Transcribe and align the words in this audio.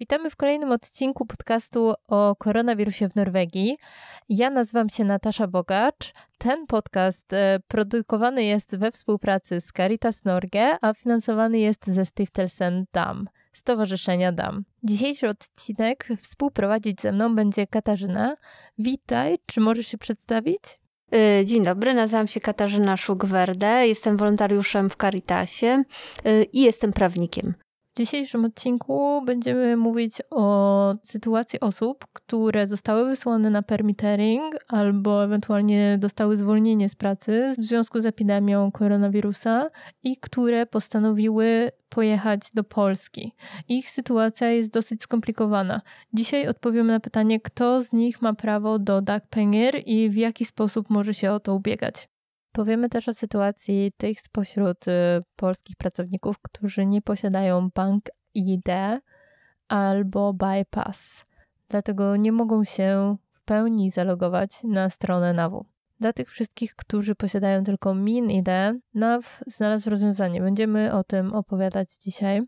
Witamy 0.00 0.30
w 0.30 0.36
kolejnym 0.36 0.72
odcinku 0.72 1.26
podcastu 1.26 1.94
o 2.08 2.36
koronawirusie 2.36 3.08
w 3.08 3.16
Norwegii. 3.16 3.76
Ja 4.28 4.50
nazywam 4.50 4.88
się 4.88 5.04
Natasza 5.04 5.46
Bogacz. 5.46 6.12
Ten 6.38 6.66
podcast 6.66 7.32
e, 7.32 7.60
produkowany 7.68 8.44
jest 8.44 8.76
we 8.76 8.92
współpracy 8.92 9.60
z 9.60 9.72
Caritas 9.72 10.24
Norge, 10.24 10.76
a 10.80 10.94
finansowany 10.94 11.58
jest 11.58 11.86
ze 11.86 12.06
Stiftelsen 12.06 12.84
DAM, 12.92 13.26
Stowarzyszenia 13.52 14.32
DAM. 14.32 14.64
Dzisiejszy 14.82 15.28
odcinek 15.28 16.08
współprowadzić 16.20 17.00
ze 17.00 17.12
mną 17.12 17.34
będzie 17.34 17.66
Katarzyna. 17.66 18.36
Witaj, 18.78 19.38
czy 19.46 19.60
możesz 19.60 19.86
się 19.86 19.98
przedstawić? 19.98 20.62
E, 21.12 21.44
dzień 21.44 21.64
dobry, 21.64 21.94
nazywam 21.94 22.26
się 22.26 22.40
Katarzyna 22.40 22.96
Szugwerde, 22.96 23.88
jestem 23.88 24.16
wolontariuszem 24.16 24.90
w 24.90 24.96
Caritasie 24.96 25.84
e, 26.24 26.42
i 26.42 26.60
jestem 26.60 26.92
prawnikiem. 26.92 27.54
Dzisiejszym 28.00 28.44
odcinku 28.44 29.22
będziemy 29.24 29.76
mówić 29.76 30.12
o 30.30 30.94
sytuacji 31.02 31.60
osób, 31.60 32.06
które 32.12 32.66
zostały 32.66 33.04
wysłane 33.04 33.50
na 33.50 33.62
permittering 33.62 34.54
albo 34.68 35.24
ewentualnie 35.24 35.96
dostały 35.98 36.36
zwolnienie 36.36 36.88
z 36.88 36.94
pracy 36.94 37.54
w 37.58 37.64
związku 37.64 38.00
z 38.00 38.06
epidemią 38.06 38.72
koronawirusa 38.72 39.70
i 40.02 40.16
które 40.16 40.66
postanowiły 40.66 41.70
pojechać 41.88 42.40
do 42.54 42.64
Polski. 42.64 43.32
Ich 43.68 43.90
sytuacja 43.90 44.50
jest 44.50 44.72
dosyć 44.72 45.02
skomplikowana. 45.02 45.80
Dzisiaj 46.12 46.48
odpowiemy 46.48 46.92
na 46.92 47.00
pytanie, 47.00 47.40
kto 47.40 47.82
z 47.82 47.92
nich 47.92 48.22
ma 48.22 48.34
prawo 48.34 48.78
do 48.78 49.02
dagpenger 49.02 49.82
i 49.86 50.10
w 50.10 50.16
jaki 50.16 50.44
sposób 50.44 50.90
może 50.90 51.14
się 51.14 51.32
o 51.32 51.40
to 51.40 51.54
ubiegać. 51.54 52.09
Powiemy 52.52 52.88
też 52.88 53.08
o 53.08 53.14
sytuacji 53.14 53.92
tych 53.96 54.20
spośród 54.20 54.88
y, 54.88 54.92
polskich 55.36 55.76
pracowników, 55.76 56.38
którzy 56.38 56.86
nie 56.86 57.02
posiadają 57.02 57.70
bank 57.74 58.04
ID 58.34 58.68
albo 59.68 60.32
bypass, 60.32 61.24
dlatego 61.68 62.16
nie 62.16 62.32
mogą 62.32 62.64
się 62.64 63.16
w 63.32 63.42
pełni 63.42 63.90
zalogować 63.90 64.62
na 64.64 64.90
stronę 64.90 65.32
NAW. 65.32 65.64
Dla 66.00 66.12
tych 66.12 66.30
wszystkich, 66.30 66.76
którzy 66.76 67.14
posiadają 67.14 67.64
tylko 67.64 67.94
MIN 67.94 68.30
ID, 68.30 68.48
NAW 68.94 69.40
znalazł 69.46 69.90
rozwiązanie. 69.90 70.40
Będziemy 70.40 70.92
o 70.92 71.04
tym 71.04 71.34
opowiadać 71.34 71.94
dzisiaj. 71.94 72.42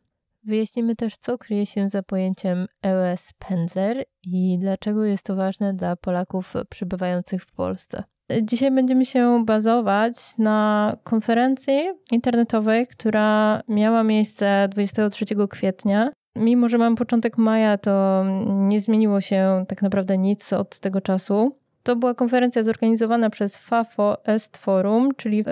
Wyjaśnimy 0.45 0.97
też, 0.97 1.17
co 1.17 1.39
kryje 1.39 1.67
się 1.67 1.91
za 1.91 2.03
pojęciem 2.03 2.67
EOS 2.87 3.33
Pendler 3.39 4.05
i 4.23 4.59
dlaczego 4.59 5.05
jest 5.05 5.25
to 5.25 5.37
ważne 5.37 5.75
dla 5.75 5.97
Polaków 5.97 6.55
przybywających 6.69 7.43
w 7.43 7.53
Polsce. 7.53 8.05
Dzisiaj 8.43 8.71
będziemy 8.71 9.05
się 9.05 9.45
bazować 9.47 10.15
na 10.39 10.97
konferencji 11.05 11.81
internetowej, 12.13 12.87
która 12.87 13.61
miała 13.69 14.03
miejsce 14.03 14.69
23 14.71 15.25
kwietnia. 15.51 16.11
Mimo, 16.37 16.69
że 16.69 16.79
mam 16.79 16.97
początek 16.97 17.39
maja, 17.39 17.79
to 17.79 18.25
nie 18.47 18.81
zmieniło 18.81 19.21
się 19.21 19.65
tak 19.69 19.83
naprawdę 19.83 20.19
nic 20.19 20.53
od 20.53 20.81
tego 20.81 21.01
czasu. 21.01 21.57
To 21.83 21.97
była 21.97 22.15
konferencja 22.15 22.63
zorganizowana 22.63 23.31
przez 23.31 23.59
FAFO 23.59 24.27
Est 24.27 24.57
Forum, 24.57 25.15
czyli 25.17 25.45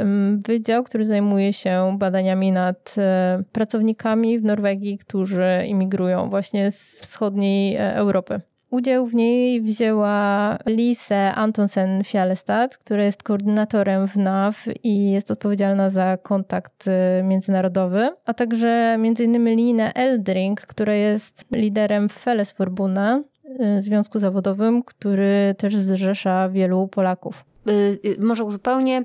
wydział, 0.47 0.85
który 0.85 1.07
zajmuje 1.07 1.53
się 1.53 1.97
badaniami 1.99 2.53
nad 2.53 2.95
e, 2.99 3.43
pracownikami 3.53 4.39
w 4.39 4.45
Norwegii, 4.45 4.99
którzy 4.99 5.49
imigrują 5.69 6.31
właśnie 6.31 6.71
z 6.71 7.01
wschodniej 7.01 7.77
e, 7.77 7.95
Europy. 7.95 8.41
Udział 8.71 9.07
w 9.07 9.15
niej 9.15 9.61
wzięła 9.61 10.59
Lise 10.67 11.35
Antonsen 11.35 12.05
Fjallestad, 12.05 12.79
która 12.79 13.05
jest 13.05 13.23
koordynatorem 13.23 14.09
w 14.09 14.17
NAW 14.17 14.55
i 14.83 15.11
jest 15.11 15.31
odpowiedzialna 15.31 15.91
za 15.91 16.17
kontakt 16.17 16.87
y, 16.87 17.23
międzynarodowy, 17.23 18.09
a 18.25 18.35
także 18.35 18.69
m.in. 18.69 19.45
Line 19.45 19.93
Eldring, 19.95 20.61
która 20.61 20.95
jest 20.95 21.45
liderem 21.53 22.09
Fellesforbuna, 22.09 23.23
y, 23.79 23.83
związku 23.83 24.19
zawodowym, 24.19 24.83
który 24.83 25.55
też 25.59 25.77
zrzesza 25.77 26.49
wielu 26.49 26.89
Polaków. 26.89 27.45
Y, 27.69 28.17
może 28.19 28.45
uzupełnię, 28.45 29.05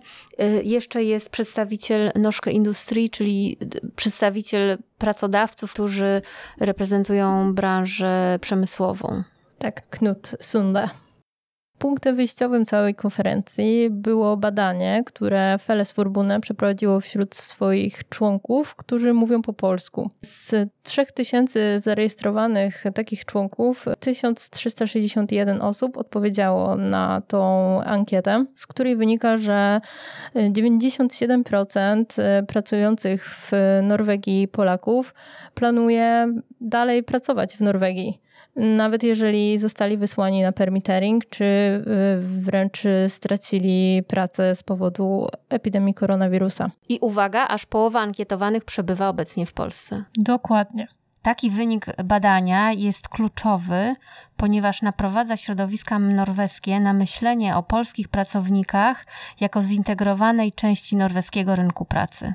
jeszcze 0.64 1.04
jest 1.04 1.30
przedstawiciel 1.30 2.12
Noszke 2.16 2.52
Industrii, 2.52 3.10
czyli 3.10 3.58
przedstawiciel 3.96 4.78
pracodawców, 4.98 5.74
którzy 5.74 6.22
reprezentują 6.60 7.54
branżę 7.54 8.40
przemysłową. 8.42 9.24
Tak, 9.58 9.90
Knut 9.90 10.32
Sunde. 10.42 10.90
Punktem 11.78 12.16
wyjściowym 12.16 12.66
całej 12.66 12.96
konferencji 12.96 13.90
było 13.90 14.38
badanie, 14.38 15.04
które 15.06 15.58
Feles 15.58 15.92
Forbune 15.92 16.42
przeprowadziło 16.42 17.02
wśród 17.02 17.36
swoich 17.36 18.10
członków, 18.10 18.76
którzy 18.76 19.14
mówią 19.14 19.42
po 19.42 19.54
polsku. 19.54 20.10
Z 20.22 20.70
3000 20.84 21.80
zarejestrowanych 21.80 22.84
takich 22.94 23.26
członków, 23.26 23.86
1361 24.00 25.62
osób 25.62 25.98
odpowiedziało 25.98 26.76
na 26.76 27.22
tą 27.28 27.82
ankietę, 27.82 28.46
z 28.56 28.68
której 28.68 28.96
wynika, 28.96 29.38
że 29.38 29.82
97% 30.36 32.06
pracujących 32.48 33.26
w 33.30 33.52
Norwegii 33.84 34.48
Polaków 34.48 35.14
planuje 35.54 36.34
dalej 36.62 37.04
pracować 37.04 37.58
w 37.58 37.62
Norwegii 37.62 38.25
nawet 38.56 39.04
jeżeli 39.04 39.60
zostali 39.60 39.98
wysłani 39.98 40.42
na 40.42 40.52
permittering, 40.52 41.30
czy 41.30 41.44
y, 41.44 41.82
wręcz 42.22 42.84
stracili 43.08 44.04
pracę 44.08 44.56
z 44.56 44.64
powodu 44.64 45.28
epidemii 45.50 45.94
koronawirusa. 45.94 46.72
I 46.90 47.00
uwaga, 47.02 47.48
aż 47.48 47.66
połowa 47.66 48.00
ankietowanych 48.00 48.66
przebywa 48.66 49.10
obecnie 49.10 49.46
w 49.46 49.54
Polsce. 49.54 50.04
Dokładnie. 50.18 50.88
Taki 51.22 51.50
wynik 51.50 51.86
badania 52.04 52.72
jest 52.72 53.10
kluczowy, 53.10 53.96
ponieważ 54.38 54.82
naprowadza 54.82 55.38
środowiska 55.38 56.00
norweskie 56.00 56.80
na 56.80 56.94
myślenie 56.94 57.56
o 57.56 57.64
polskich 57.64 58.08
pracownikach 58.08 59.06
jako 59.40 59.62
zintegrowanej 59.62 60.52
części 60.52 60.96
norweskiego 60.96 61.56
rynku 61.56 61.86
pracy. 61.86 62.34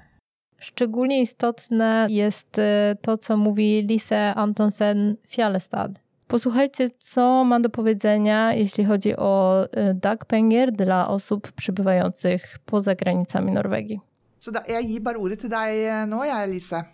Szczególnie 0.60 1.20
istotne 1.20 2.06
jest 2.10 2.58
y, 2.58 2.62
to, 3.02 3.18
co 3.18 3.36
mówi 3.36 3.86
Lise 3.88 4.34
Antonsen 4.34 5.16
Fjallestad, 5.28 6.00
Posłuchajcie, 6.30 6.90
co 6.98 7.44
ma 7.44 7.60
do 7.60 7.70
powiedzenia, 7.70 8.54
jeśli 8.54 8.84
chodzi 8.84 9.16
o 9.16 9.64
y, 9.64 9.94
dagpenger 9.94 10.72
dla 10.72 11.08
osób 11.08 11.52
przybywających 11.52 12.58
poza 12.64 12.94
granicami 12.94 13.52
Norwegii. 13.52 14.00
Så 14.38 14.50
da, 14.52 14.62
jeg 14.68 14.86
gir 14.86 15.02
bare 15.02 15.18
ordet 15.18 15.40
til 15.40 15.48
deg 15.48 16.08
nå, 16.08 16.24
jeg, 16.24 16.44
Elise. 16.44 16.84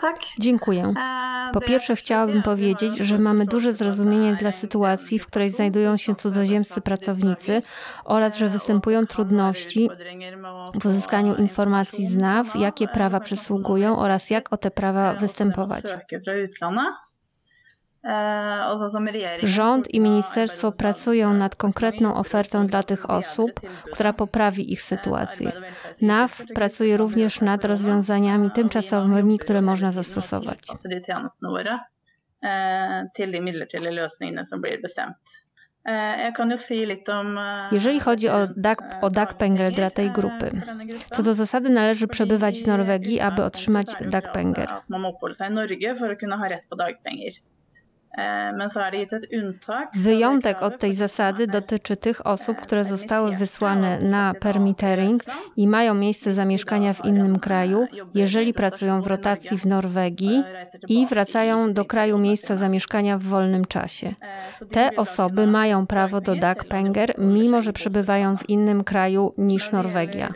tak. 0.00 0.16
Dziękuję. 0.38 0.94
E, 0.98 1.52
po 1.52 1.60
pierwsze 1.60 1.96
chciałabym 1.96 2.42
powiedzieć, 2.42 2.96
że 2.96 3.18
mamy 3.18 3.46
duże 3.46 3.72
zrozumienie 3.72 4.34
dla 4.34 4.52
sytuacji, 4.52 5.18
w 5.18 5.26
której 5.26 5.50
znajdują 5.50 5.96
się 5.96 6.14
cudzoziemscy 6.14 6.80
pracownicy 6.80 7.62
oraz 8.04 8.36
że 8.36 8.48
występują 8.48 9.06
trudności 9.06 9.90
w 10.80 10.86
uzyskaniu 10.86 11.34
informacji 11.34 12.06
z 12.06 12.16
NAW, 12.16 12.56
jakie 12.56 12.88
prawa 12.88 13.20
przysługują 13.20 13.98
oraz 13.98 14.30
jak 14.30 14.52
o 14.52 14.56
te 14.56 14.70
prawa 14.70 15.14
występować. 15.14 15.84
E, 18.06 18.76
Rząd 19.42 19.94
i 19.94 20.00
ministerstwo 20.00 20.72
pracują 20.72 21.32
nad 21.34 21.56
konkretną 21.56 22.14
ofertą 22.14 22.66
dla 22.66 22.82
tych 22.82 23.10
osób, 23.10 23.60
która 23.92 24.12
poprawi 24.12 24.72
ich 24.72 24.82
sytuację. 24.82 25.52
NAW 26.02 26.42
pracuje 26.54 26.96
również 26.96 27.40
nad 27.40 27.64
rozwiązaniami 27.64 28.50
tymczasowymi, 28.50 29.38
które 29.38 29.62
można 29.62 29.92
zastosować. 29.92 30.58
Jeżeli 37.72 38.00
chodzi 38.00 38.28
o 38.28 38.46
DAC, 38.56 38.78
o 39.02 39.10
dla 39.70 39.90
tej 39.90 40.10
grupy, 40.10 40.50
co 41.10 41.22
do 41.22 41.34
zasady 41.34 41.70
należy 41.70 42.08
przebywać 42.08 42.62
w 42.62 42.66
Norwegii, 42.66 43.20
aby 43.20 43.44
otrzymać 43.44 43.86
DAC 44.00 44.24
Penger. 44.32 44.68
Wyjątek 49.94 50.62
od 50.62 50.78
tej 50.78 50.94
zasady 50.94 51.46
dotyczy 51.46 51.96
tych 51.96 52.26
osób, 52.26 52.60
które 52.60 52.84
zostały 52.84 53.36
wysłane 53.36 54.00
na 54.00 54.34
permittering 54.34 55.24
i 55.56 55.68
mają 55.68 55.94
miejsce 55.94 56.34
zamieszkania 56.34 56.92
w 56.92 57.04
innym 57.04 57.38
kraju, 57.38 57.86
jeżeli 58.14 58.54
pracują 58.54 59.02
w 59.02 59.06
rotacji 59.06 59.58
w 59.58 59.66
Norwegii 59.66 60.44
i 60.88 61.06
wracają 61.06 61.72
do 61.72 61.84
kraju 61.84 62.18
miejsca 62.18 62.56
zamieszkania 62.56 63.18
w 63.18 63.22
wolnym 63.22 63.64
czasie. 63.64 64.14
Te 64.70 64.96
osoby 64.96 65.46
mają 65.46 65.86
prawo 65.86 66.20
do 66.20 66.36
dagpenger, 66.36 67.14
mimo 67.18 67.62
że 67.62 67.72
przebywają 67.72 68.36
w 68.36 68.48
innym 68.48 68.84
kraju 68.84 69.34
niż 69.38 69.72
Norwegia. 69.72 70.34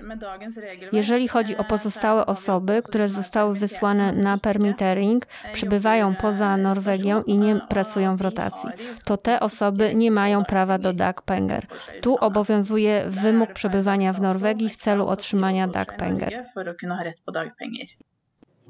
Jeżeli 0.93 1.29
chodzi 1.29 1.57
o 1.57 1.65
pozostałe 1.65 2.27
osoby, 2.27 2.83
które 2.85 3.09
zostały 3.09 3.55
wysłane 3.55 4.13
na 4.13 4.39
permittering, 4.39 5.27
przebywają 5.53 6.15
poza 6.15 6.57
Norwegią 6.57 7.23
i 7.23 7.39
nie 7.39 7.61
pracują 7.71 8.17
w 8.17 8.21
rotacji, 8.21 8.71
to 9.05 9.17
te 9.17 9.41
osoby 9.41 9.95
nie 9.95 10.11
mają 10.11 10.45
prawa 10.45 10.79
do 10.79 10.93
dagpenger. 10.93 11.67
Tu 12.01 12.17
obowiązuje 12.17 13.05
wymóg 13.09 13.53
przebywania 13.53 14.13
w 14.13 14.21
Norwegii 14.21 14.69
w 14.69 14.77
celu 14.77 15.07
otrzymania 15.07 15.69
dagpenger. 15.69 16.45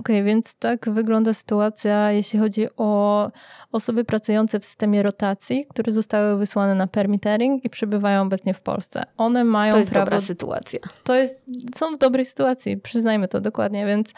Okej, 0.01 0.17
okay, 0.17 0.25
więc 0.25 0.55
tak 0.55 0.91
wygląda 0.91 1.35
sytuacja, 1.35 2.13
jeśli 2.13 2.39
chodzi 2.39 2.67
o 2.77 3.31
osoby 3.73 4.05
pracujące 4.05 4.61
w 4.61 4.65
systemie 4.65 5.03
rotacji, 5.03 5.67
które 5.71 5.93
zostały 5.93 6.39
wysłane 6.39 6.75
na 6.75 6.87
permittering 6.87 7.65
i 7.65 7.71
przebywają 7.71 8.23
obecnie 8.23 8.55
w 8.55 8.61
Polsce. 8.61 9.03
One 9.17 9.45
mają 9.45 9.73
To 9.73 9.79
jest 9.79 9.91
prawo... 9.91 10.05
dobra 10.05 10.21
sytuacja. 10.21 10.81
To 11.05 11.15
jest, 11.15 11.47
są 11.79 11.97
w 11.97 11.99
dobrej 11.99 12.27
sytuacji, 12.27 12.77
przyznajmy 12.77 13.29
to 13.29 13.41
dokładnie, 13.41 13.87
więc 13.87 14.13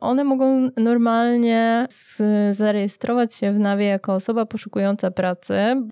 one 0.00 0.24
mogą 0.24 0.70
normalnie 0.76 1.86
zarejestrować 2.52 3.34
się 3.34 3.52
w 3.52 3.58
NAWie 3.58 3.86
jako 3.86 4.14
osoba 4.14 4.46
poszukująca 4.46 5.10
pracy. 5.10 5.82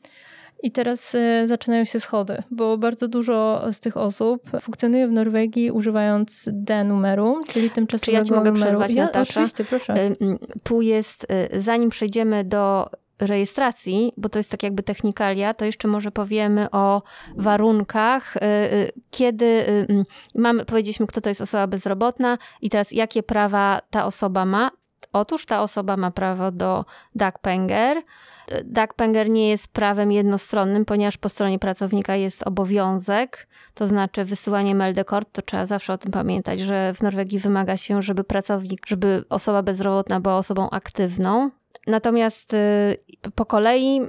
I 0.63 0.71
teraz 0.71 1.15
e, 1.15 1.49
zaczynają 1.49 1.85
się 1.85 2.01
schody, 2.01 2.43
bo 2.51 2.79
bardzo 2.79 3.09
dużo 3.09 3.63
z 3.73 3.81
tych 3.81 3.97
osób 3.97 4.43
funkcjonuje 4.61 5.09
w 5.09 5.13
Norwegii 5.13 5.71
używając 5.71 6.49
D-numeru, 6.53 7.41
czyli 7.49 7.71
tymczasowego 7.71 8.13
Czy 8.13 8.13
ja 8.13 8.25
ci 8.25 8.33
mogę 8.33 8.53
numeru. 8.53 8.67
Przerwać, 8.67 8.93
ja, 8.93 9.05
Natasza? 9.05 9.41
Oczywiście, 9.41 9.65
proszę. 9.65 9.95
Tu 10.63 10.83
jest, 10.83 11.27
e, 11.29 11.61
zanim 11.61 11.91
przejdziemy 11.91 12.45
do 12.45 12.91
rejestracji, 13.19 14.13
bo 14.17 14.29
to 14.29 14.39
jest 14.39 14.51
tak 14.51 14.63
jakby 14.63 14.83
technikalia, 14.83 15.55
to 15.55 15.65
jeszcze 15.65 15.89
może 15.89 16.11
powiemy 16.11 16.71
o 16.71 17.03
warunkach, 17.37 18.37
e, 18.37 18.69
kiedy 19.11 19.65
mamy, 20.35 20.65
powiedzieliśmy, 20.65 21.07
kto 21.07 21.21
to 21.21 21.29
jest 21.29 21.41
osoba 21.41 21.67
bezrobotna 21.67 22.39
i 22.63 22.71
teraz 22.71 22.93
jakie 22.93 23.23
prawa 23.23 23.81
ta 23.91 24.05
osoba 24.05 24.45
ma. 24.45 24.71
Otóż 25.13 25.47
ta 25.47 25.63
osoba 25.63 25.97
ma 25.97 26.11
prawo 26.11 26.51
do 26.51 26.85
Dagpenger, 27.15 28.03
Dagpenger 28.65 29.31
nie 29.31 29.51
jest 29.51 29.69
prawem 29.69 30.13
jednostronnym, 30.13 30.85
ponieważ 30.85 31.17
po 31.17 31.29
stronie 31.29 31.59
pracownika 31.59 32.17
jest 32.17 32.43
obowiązek, 32.47 33.49
to 33.75 33.87
znaczy 33.87 34.25
wysyłanie 34.25 34.75
meldekort, 34.75 35.29
to 35.33 35.43
trzeba 35.43 35.67
zawsze 35.67 35.93
o 35.93 35.99
tym 35.99 36.13
pamiętać, 36.13 36.61
że 36.61 36.95
w 36.95 37.03
Norwegii 37.03 37.39
wymaga 37.39 37.77
się, 37.77 38.03
żeby 38.03 38.25
pracownik, 38.25 38.87
żeby 38.87 39.25
osoba 39.29 39.63
bezrobotna 39.63 40.21
była 40.21 40.37
osobą 40.37 40.71
aktywną. 40.71 41.51
Natomiast 41.87 42.55
y, 42.55 42.99
po 43.35 43.45
kolei 43.45 44.01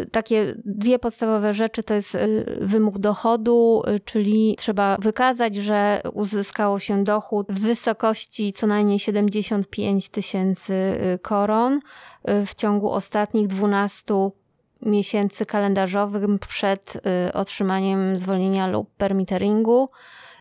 y, 0.00 0.06
takie 0.06 0.54
dwie 0.64 0.98
podstawowe 0.98 1.54
rzeczy 1.54 1.82
to 1.82 1.94
jest 1.94 2.14
y, 2.14 2.58
wymóg 2.60 2.98
dochodu, 2.98 3.82
czyli 4.04 4.54
trzeba 4.58 4.96
wykazać, 4.96 5.54
że 5.54 6.02
uzyskało 6.12 6.78
się 6.78 7.04
dochód 7.04 7.46
w 7.52 7.60
wysokości 7.60 8.52
co 8.52 8.66
najmniej 8.66 8.98
75 8.98 10.08
tysięcy 10.08 10.98
koron 11.22 11.80
w 12.46 12.54
ciągu 12.54 12.90
ostatnich 12.90 13.46
12 13.46 14.14
miesięcy 14.82 15.46
kalendarzowych 15.46 16.22
przed 16.48 17.00
otrzymaniem 17.34 18.18
zwolnienia 18.18 18.66
lub 18.66 18.90
permitteringu. 18.96 19.88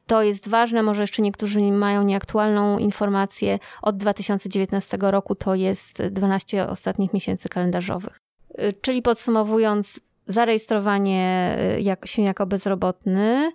To 0.08 0.24
jest 0.24 0.48
ważne, 0.48 0.84
może 0.84 1.04
jeszcze 1.04 1.22
niektórzy 1.22 1.62
mają 1.62 2.04
nieaktualną 2.04 2.78
informację. 2.78 3.60
Od 3.82 3.98
2019 3.98 4.98
roku 5.02 5.36
to 5.36 5.56
jest 5.56 6.04
12 6.04 6.68
ostatnich 6.68 7.14
miesięcy 7.14 7.50
kalendarzowych. 7.50 8.18
Y, 8.60 8.74
czyli 8.82 9.02
podsumowując, 9.02 10.00
zarejestrowanie 10.28 11.58
y, 12.04 12.08
się 12.08 12.22
jako 12.22 12.46
bezrobotny 12.46 13.52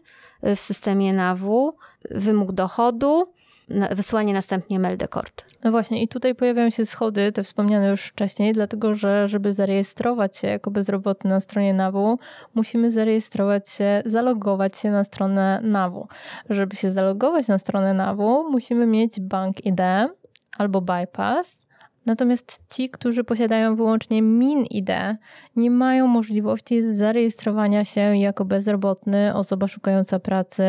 y, 0.47 0.57
w 0.57 0.61
systemie 0.61 1.13
NAW, 1.13 1.73
wymóg 2.11 2.53
dochodu, 2.53 3.33
wysłanie 3.69 4.33
następnie 4.33 4.79
meldekort. 4.79 5.45
No 5.65 5.71
właśnie, 5.71 6.03
i 6.03 6.09
tutaj 6.09 6.35
pojawiają 6.35 6.71
się 6.71 6.87
schody, 6.87 7.33
te 7.33 7.43
wspomniane 7.43 7.89
już 7.89 8.03
wcześniej, 8.03 8.53
dlatego 8.53 8.95
że 8.95 9.29
żeby 9.29 9.53
zarejestrować 9.53 10.37
się 10.37 10.49
jako 10.49 10.71
bezrobotny 10.71 11.31
na 11.31 11.41
stronie 11.41 11.75
NAW, 11.75 12.19
musimy 12.55 12.91
zarejestrować 12.91 13.71
się, 13.71 14.03
zalogować 14.07 14.77
się 14.77 14.91
na 14.91 15.05
stronę 15.05 15.61
NAW. 15.63 16.07
Żeby 16.51 16.77
się 16.77 16.93
zalogować 16.93 17.49
na 17.49 17.59
stronę 17.59 17.95
NAW, 17.95 18.19
musimy 18.51 18.87
mieć 18.87 19.21
bank 19.21 19.67
ID 19.67 19.81
albo 20.59 20.81
bypass. 20.81 21.67
Natomiast 22.07 22.61
ci, 22.75 22.91
którzy 22.91 23.25
posiadają 23.25 23.77
wyłącznie 23.77 24.23
MIN 24.23 24.65
ID, 24.65 24.91
nie 25.57 25.71
mają 25.71 26.07
możliwości 26.07 26.95
zarejestrowania 26.95 27.85
się 27.85 28.17
jako 28.17 28.45
bezrobotny, 28.45 29.35
osoba 29.35 29.69
szukająca 29.69 30.19
pracy 30.19 30.65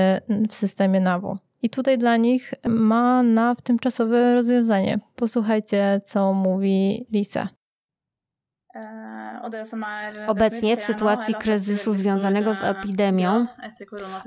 w 0.49 0.55
systemie 0.55 0.99
NAW. 0.99 1.37
I 1.63 1.69
tutaj 1.69 1.97
dla 1.97 2.17
nich 2.17 2.53
ma 2.67 3.23
na 3.23 3.55
tymczasowe 3.55 4.35
rozwiązanie. 4.35 4.99
Posłuchajcie, 5.15 6.01
co 6.05 6.33
mówi 6.33 7.05
Lisa. 7.11 7.49
Obecnie 10.27 10.77
w 10.77 10.83
sytuacji 10.83 11.33
kryzysu 11.33 11.93
związanego 11.93 12.55
z 12.55 12.63
epidemią 12.63 13.45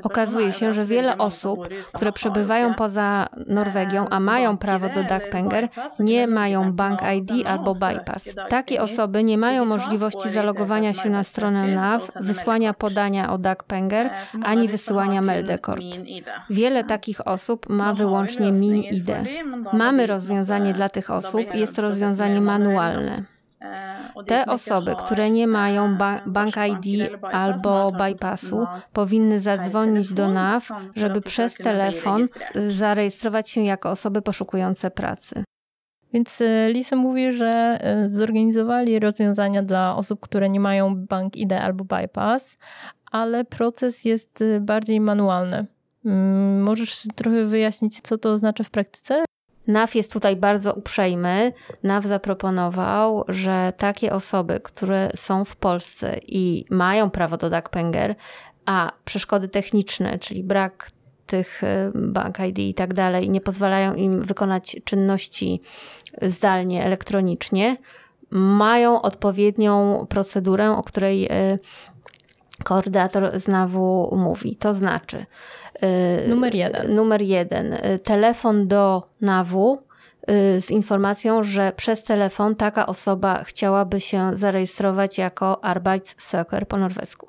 okazuje 0.02 0.52
się, 0.52 0.72
że 0.72 0.84
wiele 0.84 1.18
osób, 1.18 1.68
które 1.92 2.12
przebywają 2.12 2.74
poza 2.74 3.28
Norwegią, 3.46 4.08
a 4.08 4.20
mają 4.20 4.58
prawo 4.58 4.88
do 4.88 5.04
Dagpenger, 5.04 5.68
nie 5.98 6.26
mają 6.26 6.72
Bank 6.72 7.00
ID 7.16 7.46
albo 7.46 7.74
Bypass. 7.74 8.28
Takie 8.48 8.82
osoby 8.82 9.24
nie 9.24 9.38
mają 9.38 9.64
możliwości 9.64 10.30
zalogowania 10.30 10.92
się 10.92 11.10
na 11.10 11.24
stronę 11.24 11.68
NAV, 11.68 12.06
wysłania 12.20 12.74
podania 12.74 13.32
o 13.32 13.38
Dagpenger, 13.38 14.10
ani 14.42 14.68
wysyłania 14.68 15.22
Meldekort. 15.22 15.82
Wiele 16.50 16.84
takich 16.84 17.26
osób 17.26 17.68
ma 17.68 17.94
wyłącznie 17.94 18.52
MIN 18.52 18.82
ID. 18.82 19.10
Mamy 19.72 20.06
rozwiązanie 20.06 20.72
dla 20.72 20.88
tych 20.88 21.10
osób, 21.10 21.54
jest 21.54 21.76
to 21.76 21.82
rozwiązanie 21.82 22.40
manualne. 22.40 23.35
Te 24.26 24.46
osoby, 24.46 24.94
które 24.98 25.30
nie 25.30 25.46
mają 25.46 25.96
ba 25.96 26.20
Bank 26.26 26.54
ID 26.56 27.10
albo 27.22 27.92
bypassu, 27.92 28.66
powinny 28.92 29.40
zadzwonić 29.40 30.12
do 30.12 30.28
NAW, 30.28 30.68
żeby 30.96 31.20
przez 31.20 31.54
telefon 31.54 32.28
zarejestrować 32.68 33.50
się 33.50 33.60
jako 33.60 33.90
osoby 33.90 34.22
poszukujące 34.22 34.90
pracy. 34.90 35.44
Więc 36.12 36.40
e, 36.40 36.70
Lisa 36.72 36.96
mówi, 36.96 37.32
że 37.32 37.78
e, 37.80 38.08
zorganizowali 38.08 38.98
rozwiązania 38.98 39.62
dla 39.62 39.96
osób, 39.96 40.20
które 40.20 40.48
nie 40.48 40.60
mają 40.60 40.96
Bank 40.96 41.36
ID 41.36 41.52
albo 41.52 41.84
bypass, 41.84 42.58
ale 43.12 43.44
proces 43.44 44.04
jest 44.04 44.42
e, 44.42 44.60
bardziej 44.60 45.00
manualny. 45.00 45.66
Mm, 46.04 46.62
możesz 46.62 47.02
trochę 47.14 47.44
wyjaśnić, 47.44 48.00
co 48.00 48.18
to 48.18 48.30
oznacza 48.30 48.64
w 48.64 48.70
praktyce? 48.70 49.24
NAW 49.66 49.94
jest 49.94 50.12
tutaj 50.12 50.36
bardzo 50.36 50.74
uprzejmy. 50.74 51.52
NAW 51.82 52.06
zaproponował, 52.06 53.24
że 53.28 53.72
takie 53.76 54.12
osoby, 54.12 54.60
które 54.62 55.10
są 55.14 55.44
w 55.44 55.56
Polsce 55.56 56.18
i 56.26 56.64
mają 56.70 57.10
prawo 57.10 57.36
do 57.36 57.50
DACPENGER, 57.50 58.14
a 58.66 58.92
przeszkody 59.04 59.48
techniczne, 59.48 60.18
czyli 60.18 60.44
brak 60.44 60.90
tych 61.26 61.62
y, 61.62 61.92
bank 61.94 62.38
ID 62.40 62.58
i 62.58 62.74
tak 62.74 62.94
dalej, 62.94 63.30
nie 63.30 63.40
pozwalają 63.40 63.94
im 63.94 64.22
wykonać 64.22 64.76
czynności 64.84 65.60
zdalnie, 66.22 66.84
elektronicznie, 66.84 67.76
mają 68.30 69.02
odpowiednią 69.02 70.06
procedurę, 70.08 70.70
o 70.70 70.82
której 70.82 71.24
y, 71.24 71.58
koordynator 72.64 73.40
z 73.40 73.48
NAW 73.48 74.08
mówi. 74.16 74.56
To 74.56 74.74
znaczy, 74.74 75.26
Y, 75.82 76.28
numer 76.28 76.54
jeden. 76.54 76.94
Numer 76.94 77.22
jeden. 77.22 77.72
Y, 77.72 77.98
telefon 77.98 78.68
do 78.68 79.02
NAW 79.20 79.78
y, 80.30 80.60
z 80.60 80.70
informacją, 80.70 81.42
że 81.42 81.72
przez 81.76 82.02
telefon 82.02 82.54
taka 82.54 82.86
osoba 82.86 83.44
chciałaby 83.44 84.00
się 84.00 84.30
zarejestrować 84.32 85.18
jako 85.18 85.60
Arbeitssöker 85.62 86.66
po 86.66 86.76
norwesku. 86.76 87.26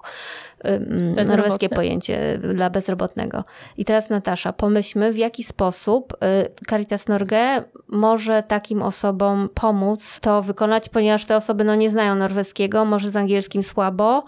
Norweskie 1.27 1.69
pojęcie 1.69 2.39
dla 2.53 2.69
bezrobotnego. 2.69 3.43
I 3.77 3.85
teraz 3.85 4.09
Natasza, 4.09 4.53
pomyślmy 4.53 5.11
w 5.11 5.17
jaki 5.17 5.43
sposób 5.43 6.17
Caritas 6.69 7.07
Norge 7.07 7.63
może 7.87 8.43
takim 8.43 8.81
osobom 8.81 9.49
pomóc 9.53 10.19
to 10.19 10.41
wykonać, 10.41 10.89
ponieważ 10.89 11.25
te 11.25 11.35
osoby 11.35 11.63
no, 11.63 11.75
nie 11.75 11.89
znają 11.89 12.15
norweskiego, 12.15 12.85
może 12.85 13.11
z 13.11 13.15
angielskim 13.15 13.63
słabo 13.63 14.23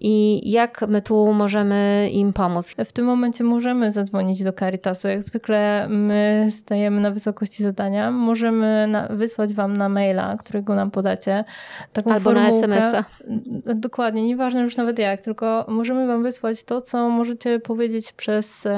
i 0.00 0.50
jak 0.50 0.84
my 0.88 1.02
tu 1.02 1.32
możemy 1.32 2.08
im 2.12 2.32
pomóc? 2.32 2.74
W 2.84 2.92
tym 2.92 3.06
momencie 3.06 3.44
możemy 3.44 3.92
zadzwonić 3.92 4.44
do 4.44 4.52
Caritasu. 4.52 5.08
Jak 5.08 5.22
zwykle 5.22 5.86
my 5.88 6.48
stajemy 6.50 7.00
na 7.00 7.10
wysokości 7.10 7.62
zadania. 7.62 8.10
Możemy 8.10 8.86
na, 8.86 9.08
wysłać 9.08 9.54
Wam 9.54 9.76
na 9.76 9.88
maila, 9.88 10.36
którego 10.36 10.74
nam 10.74 10.90
podacie. 10.90 11.44
Taką 11.92 12.12
Albo 12.12 12.30
formułkę. 12.30 12.66
na 12.66 12.76
SMS-a. 12.76 13.74
Dokładnie, 13.74 14.26
nieważne 14.26 14.60
już 14.60 14.76
nawet 14.76 14.98
jak, 14.98 15.22
tylko 15.22 15.64
możemy 15.68 16.06
Wam 16.06 16.22
wysłać 16.22 16.64
to, 16.64 16.80
co 16.80 17.08
możecie 17.08 17.60
powiedzieć 17.60 18.12
przez 18.12 18.68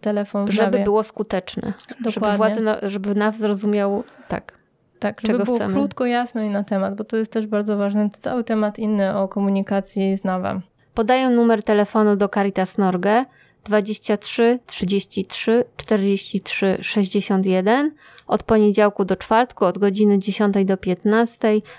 telefon. 0.00 0.50
Żeby 0.50 0.78
było 0.78 1.02
skuteczne. 1.02 1.72
Dokładnie. 2.00 2.48
Żeby, 2.48 2.64
władze, 2.64 2.90
żeby 2.90 3.14
nas 3.14 3.36
zrozumiał, 3.36 4.04
tak. 4.28 4.57
Tak, 4.98 5.20
żeby 5.20 5.44
było 5.44 5.56
chcemy. 5.56 5.74
krótko, 5.74 6.06
jasno 6.06 6.42
i 6.42 6.48
na 6.48 6.64
temat, 6.64 6.94
bo 6.94 7.04
to 7.04 7.16
jest 7.16 7.32
też 7.32 7.46
bardzo 7.46 7.76
ważne. 7.76 8.10
Cały 8.10 8.44
temat 8.44 8.78
inny 8.78 9.16
o 9.16 9.28
komunikacji 9.28 10.16
z 10.16 10.24
NAWem. 10.24 10.60
Podaję 10.94 11.30
numer 11.30 11.62
telefonu 11.62 12.16
do 12.16 12.28
Caritas 12.28 12.78
Norge 12.78 13.24
23 13.64 14.58
33 14.66 15.64
43 15.76 16.78
61. 16.82 17.92
Od 18.26 18.42
poniedziałku 18.42 19.04
do 19.04 19.16
czwartku, 19.16 19.64
od 19.64 19.78
godziny 19.78 20.18
10 20.18 20.54
do 20.64 20.76
15 20.76 21.38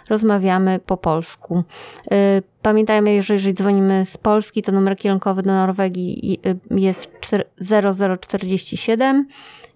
rozmawiamy 0.09 0.79
po 0.85 0.97
polsku. 0.97 1.63
Y, 2.11 2.43
pamiętajmy, 2.61 3.23
że 3.23 3.33
jeżeli 3.33 3.53
dzwonimy 3.53 4.05
z 4.05 4.17
Polski, 4.17 4.61
to 4.61 4.71
numer 4.71 4.97
kierunkowy 4.97 5.43
do 5.43 5.51
Norwegii 5.51 6.39
y, 6.45 6.79
jest 6.79 7.09
0047 7.61 9.27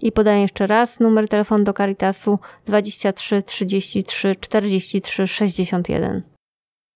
I 0.03 0.11
podaję 0.11 0.41
jeszcze 0.41 0.67
raz 0.67 0.99
numer 0.99 1.27
telefonu 1.27 1.63
do 1.63 1.73
Caritasu 1.73 2.39
23 2.65 3.43
33 3.43 4.35
43 4.35 5.27
61. 5.27 6.21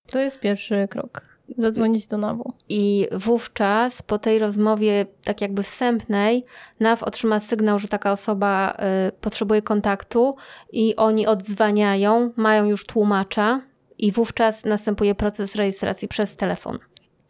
To 0.09 0.19
jest 0.19 0.39
pierwszy 0.39 0.87
krok 0.89 1.21
zadzwonić 1.57 2.07
do 2.07 2.17
NAW. 2.17 2.53
I 2.69 3.07
wówczas 3.11 4.01
po 4.01 4.19
tej 4.19 4.39
rozmowie, 4.39 5.05
tak 5.23 5.41
jakby 5.41 5.63
wstępnej, 5.63 6.45
NAW 6.79 7.03
otrzyma 7.03 7.39
sygnał, 7.39 7.79
że 7.79 7.87
taka 7.87 8.11
osoba 8.11 8.77
y, 9.07 9.11
potrzebuje 9.11 9.61
kontaktu 9.61 10.35
i 10.71 10.95
oni 10.95 11.27
odzwaniają, 11.27 12.31
mają 12.35 12.65
już 12.65 12.85
tłumacza 12.85 13.61
i 13.97 14.11
wówczas 14.11 14.65
następuje 14.65 15.15
proces 15.15 15.55
rejestracji 15.55 16.07
przez 16.07 16.35
telefon. 16.35 16.79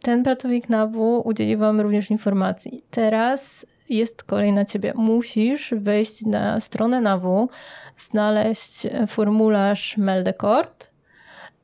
Ten 0.02 0.22
pracownik 0.22 0.68
NAW 0.68 1.22
udzieli 1.24 1.56
Wam 1.56 1.80
również 1.80 2.10
informacji. 2.10 2.84
Teraz 2.90 3.66
jest 3.88 4.24
kolej 4.24 4.52
na 4.52 4.64
Ciebie. 4.64 4.92
Musisz 4.96 5.74
wejść 5.76 6.26
na 6.26 6.60
stronę 6.60 7.00
NAW, 7.00 7.48
znaleźć 7.96 8.86
formularz 9.06 9.96
Meldekort, 9.96 10.90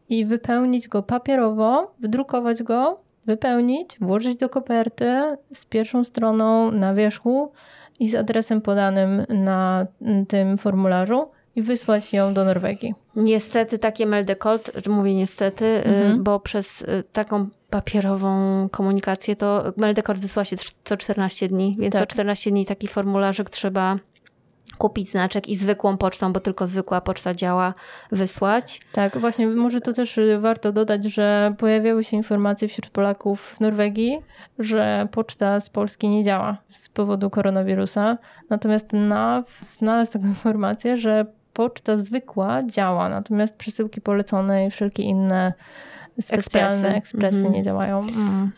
i 0.08 0.26
wypełnić 0.26 0.88
go 0.88 1.02
papierowo, 1.02 1.94
wydrukować 1.98 2.62
go, 2.62 3.00
wypełnić, 3.26 3.96
włożyć 4.00 4.38
do 4.38 4.48
koperty 4.48 5.36
z 5.54 5.64
pierwszą 5.64 6.04
stroną 6.04 6.70
na 6.70 6.94
wierzchu 6.94 7.52
i 8.00 8.08
z 8.08 8.14
adresem 8.14 8.60
podanym 8.60 9.24
na 9.28 9.86
tym 10.28 10.58
formularzu 10.58 11.28
i 11.56 11.62
wysłać 11.62 12.12
ją 12.12 12.34
do 12.34 12.44
Norwegii. 12.44 12.94
Niestety 13.16 13.78
takie 13.78 14.06
Meldekolt, 14.06 14.88
mówię 14.88 15.14
niestety, 15.14 15.64
y, 15.64 15.84
mhm. 15.84 16.24
bo 16.24 16.40
przez 16.40 16.82
y, 16.82 17.04
taką 17.12 17.48
papierową 17.70 18.68
komunikację 18.68 19.36
to 19.36 19.72
Meldekolt 19.76 20.20
wysła 20.20 20.44
się 20.44 20.56
co 20.84 20.96
14 20.96 21.48
dni, 21.48 21.76
więc 21.78 21.92
tak. 21.92 22.02
co 22.02 22.06
14 22.06 22.50
dni 22.50 22.66
taki 22.66 22.88
formularzyk 22.88 23.50
trzeba 23.50 23.98
kupić 24.78 25.10
znaczek 25.10 25.48
i 25.48 25.56
zwykłą 25.56 25.96
pocztą, 25.96 26.32
bo 26.32 26.40
tylko 26.40 26.66
zwykła 26.66 27.00
poczta 27.00 27.34
działa, 27.34 27.74
wysłać. 28.12 28.80
Tak, 28.92 29.18
właśnie, 29.18 29.46
może 29.46 29.80
to 29.80 29.92
też 29.92 30.20
warto 30.40 30.72
dodać, 30.72 31.04
że 31.04 31.54
pojawiały 31.58 32.04
się 32.04 32.16
informacje 32.16 32.68
wśród 32.68 32.90
Polaków 32.90 33.54
w 33.56 33.60
Norwegii, 33.60 34.18
że 34.58 35.08
poczta 35.10 35.60
z 35.60 35.70
Polski 35.70 36.08
nie 36.08 36.24
działa 36.24 36.56
z 36.68 36.88
powodu 36.88 37.30
koronawirusa. 37.30 38.18
Natomiast 38.50 38.92
NAW 38.92 39.58
znalazł 39.60 40.12
taką 40.12 40.26
informację, 40.36 40.96
że 40.96 41.26
poczta 41.54 41.96
zwykła 41.96 42.62
działa, 42.62 43.08
natomiast 43.08 43.56
przesyłki 43.56 44.00
polecone 44.00 44.66
i 44.66 44.70
wszelkie 44.70 45.02
inne 45.02 45.52
specjalne 46.20 46.88
ekspresy, 46.88 46.96
ekspresy 46.96 47.38
mm 47.38 47.52
-hmm. 47.52 47.54
nie 47.54 47.62
działają. 47.62 48.00
Mm. 48.00 48.50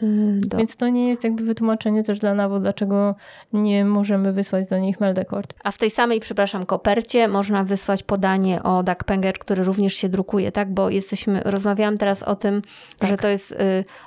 Y, 0.53 0.57
Więc 0.57 0.77
to 0.77 0.89
nie 0.89 1.09
jest 1.09 1.25
jakby 1.25 1.45
wytłumaczenie 1.45 2.03
też 2.03 2.19
dla 2.19 2.35
NAWO, 2.35 2.61
dlaczego 2.61 3.15
nie 3.53 3.85
możemy 3.85 4.33
wysłać 4.33 4.69
do 4.69 4.79
nich 4.79 5.01
meldekort. 5.01 5.55
A 5.65 5.71
w 5.71 5.79
tej 5.79 5.91
samej, 5.91 6.21
przepraszam, 6.21 6.67
kopercie 6.67 7.29
można 7.29 7.65
wysłać 7.65 8.03
podanie 8.03 8.63
o 8.63 8.85
Penger, 9.07 9.39
który 9.39 9.65
również 9.65 9.95
się 9.95 10.09
drukuje, 10.09 10.53
tak? 10.53 10.75
Bo 10.75 10.91
jesteśmy, 10.91 11.41
rozmawiałam 11.45 11.99
teraz 11.99 12.23
o 12.23 12.37
tym, 12.37 12.63
tak. 12.99 13.11
że 13.11 13.17
to 13.17 13.29
jest 13.29 13.53
y, 13.53 13.57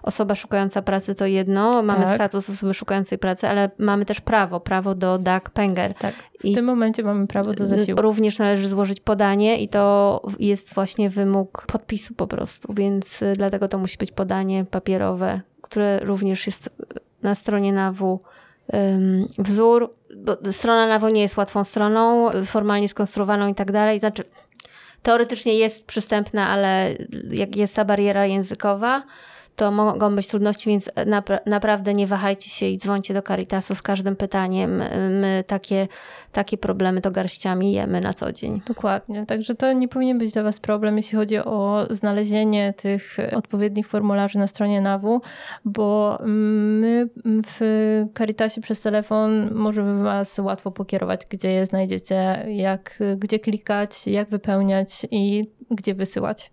osoba 0.04 0.36
szukająca 0.36 0.82
pracy 0.82 1.16
to 1.16 1.26
jedno, 1.26 1.84
mamy 1.84 2.06
tak. 2.06 2.16
status 2.16 2.50
osoby 2.50 2.74
szukającej 2.74 3.18
pracy, 3.18 3.48
ale 3.48 3.70
mamy 3.78 4.06
też 4.06 4.22
prawo, 4.22 4.60
prawo 4.60 4.96
do 4.96 5.20
Penger. 5.54 5.94
Tak. 5.94 6.14
W 6.40 6.46
I 6.46 6.56
tym 6.56 6.66
momencie 6.66 7.04
mamy 7.04 7.28
prawo 7.28 7.54
do 7.54 7.68
zasiłku. 7.68 8.02
Również 8.02 8.40
należy 8.40 8.70
złożyć 8.70 9.00
podanie 9.00 9.58
i 9.58 9.70
to 9.70 10.22
jest 10.40 10.74
właśnie 10.74 11.10
wymóg 11.10 11.66
podpisu 11.68 12.14
po 12.14 12.28
prostu, 12.28 12.74
więc 12.74 13.22
y, 13.22 13.34
dlatego 13.40 13.68
to 13.68 13.78
musi 13.78 13.98
być 13.98 14.12
podanie 14.12 14.66
papierowe, 14.66 15.42
które 15.62 16.00
również 16.00 16.46
jest 16.46 16.70
na 17.22 17.36
stronie 17.36 17.74
NAW 17.74 18.20
wzór, 19.38 19.94
bo 20.18 20.52
strona 20.52 20.88
NAW 20.88 21.10
nie 21.14 21.22
jest 21.22 21.38
łatwą 21.38 21.64
stroną, 21.64 22.32
formalnie 22.46 22.90
skonstruowaną 22.90 23.48
i 23.48 23.56
tak 23.56 23.72
dalej, 23.72 24.00
znaczy 24.00 24.24
teoretycznie 25.04 25.54
jest 25.54 25.86
przystępna, 25.86 26.48
ale 26.50 26.96
jak 27.32 27.56
jest 27.56 27.76
ta 27.76 27.86
bariera 27.86 28.26
językowa, 28.26 29.04
to 29.60 29.72
mogą 29.72 30.16
być 30.16 30.28
trudności, 30.28 30.70
więc 30.70 30.90
napra 31.06 31.40
naprawdę 31.46 31.94
nie 31.94 32.08
wahajcie 32.08 32.50
się 32.50 32.66
i 32.66 32.78
dzwońcie 32.78 33.14
do 33.14 33.22
Caritasu 33.22 33.76
z 33.76 33.82
każdym 33.82 34.16
pytaniem. 34.16 34.84
My 35.10 35.44
takie, 35.48 35.88
takie 36.32 36.58
problemy 36.58 37.02
to 37.02 37.12
garściami 37.12 37.74
jemy 37.74 38.02
na 38.02 38.14
co 38.14 38.34
dzień. 38.34 38.62
Dokładnie, 38.66 39.26
także 39.26 39.56
to 39.56 39.74
nie 39.74 39.88
powinien 39.88 40.18
być 40.18 40.32
dla 40.32 40.44
Was 40.44 40.60
problem, 40.60 40.98
jeśli 40.98 41.18
chodzi 41.18 41.38
o 41.38 41.86
znalezienie 41.90 42.74
tych 42.74 43.18
odpowiednich 43.36 43.88
formularzy 43.88 44.40
na 44.40 44.48
stronie 44.48 44.82
NAW, 44.82 45.22
bo 45.66 46.18
my 46.26 47.10
w 47.46 47.60
Caritasie 48.18 48.62
przez 48.62 48.82
telefon 48.82 49.54
możemy 49.54 50.04
Was 50.04 50.40
łatwo 50.40 50.72
pokierować, 50.72 51.26
gdzie 51.30 51.52
je 51.52 51.66
znajdziecie, 51.66 52.46
jak, 52.48 53.00
gdzie 53.18 53.40
klikać, 53.40 54.08
jak 54.08 54.30
wypełniać 54.30 55.08
i 55.12 55.52
gdzie 55.72 55.96
wysyłać. 55.96 56.52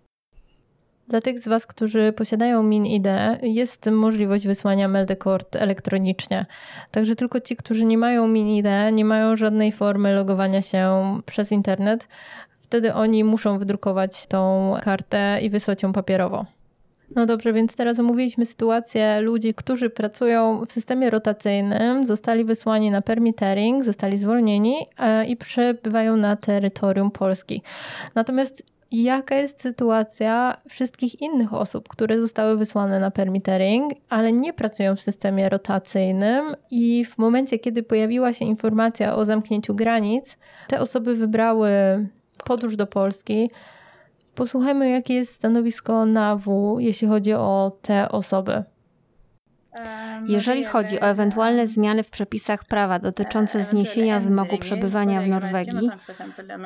Dla 1.07 1.21
tych 1.21 1.39
z 1.39 1.47
Was, 1.47 1.65
którzy 1.65 2.13
posiadają 2.13 2.63
MinID, 2.63 3.07
jest 3.41 3.85
możliwość 3.91 4.47
wysłania 4.47 4.87
Meldekort 4.87 5.55
elektronicznie. 5.55 6.45
Także 6.91 7.15
tylko 7.15 7.39
ci, 7.39 7.55
którzy 7.55 7.85
nie 7.85 7.97
mają 7.97 8.27
MinID, 8.27 8.65
nie 8.91 9.05
mają 9.05 9.35
żadnej 9.35 9.71
formy 9.71 10.13
logowania 10.13 10.61
się 10.61 11.03
przez 11.25 11.51
internet, 11.51 12.07
wtedy 12.59 12.93
oni 12.93 13.23
muszą 13.23 13.59
wydrukować 13.59 14.27
tą 14.27 14.73
kartę 14.83 15.39
i 15.41 15.49
wysłać 15.49 15.83
ją 15.83 15.93
papierowo. 15.93 16.45
No 17.15 17.25
dobrze, 17.25 17.53
więc 17.53 17.75
teraz 17.75 17.99
omówiliśmy 17.99 18.45
sytuację 18.45 19.21
ludzi, 19.21 19.53
którzy 19.53 19.89
pracują 19.89 20.65
w 20.65 20.71
systemie 20.71 21.09
rotacyjnym, 21.09 22.07
zostali 22.07 22.45
wysłani 22.45 22.91
na 22.91 23.01
permittering, 23.01 23.83
zostali 23.83 24.17
zwolnieni 24.17 24.75
e, 24.99 25.25
i 25.25 25.37
przebywają 25.37 26.17
na 26.17 26.35
terytorium 26.35 27.11
Polski. 27.11 27.61
Natomiast 28.15 28.63
jaka 28.91 29.35
jest 29.35 29.61
sytuacja 29.61 30.57
wszystkich 30.69 31.21
innych 31.21 31.53
osób, 31.53 31.89
które 31.89 32.21
zostały 32.21 32.57
wysłane 32.57 32.99
na 32.99 33.11
permittering, 33.11 33.93
ale 34.09 34.31
nie 34.31 34.53
pracują 34.53 34.95
w 34.95 35.01
systemie 35.01 35.49
rotacyjnym 35.49 36.55
i 36.71 37.05
w 37.05 37.17
momencie, 37.17 37.59
kiedy 37.59 37.83
pojawiła 37.83 38.33
się 38.33 38.45
informacja 38.45 39.15
o 39.15 39.25
zamknięciu 39.25 39.75
granic, 39.75 40.37
te 40.67 40.79
osoby 40.79 41.15
wybrały 41.15 41.69
podróż 42.45 42.75
do 42.75 42.87
Polski. 42.87 43.51
Posłuchajmy, 44.35 44.89
jakie 44.89 45.13
jest 45.13 45.33
stanowisko 45.33 46.05
NAW, 46.05 46.45
jeśli 46.79 47.07
chodzi 47.07 47.33
o 47.33 47.71
te 47.81 48.09
osoby. 48.09 48.63
Jeżeli 50.27 50.63
chodzi 50.63 50.99
o 50.99 51.03
ewentualne 51.03 51.67
zmiany 51.67 52.03
w 52.03 52.09
przepisach 52.09 52.65
prawa 52.65 52.99
dotyczące 52.99 53.63
zniesienia 53.63 54.19
wymogu 54.19 54.57
przebywania 54.57 55.21
w 55.21 55.27
Norwegii, 55.27 55.89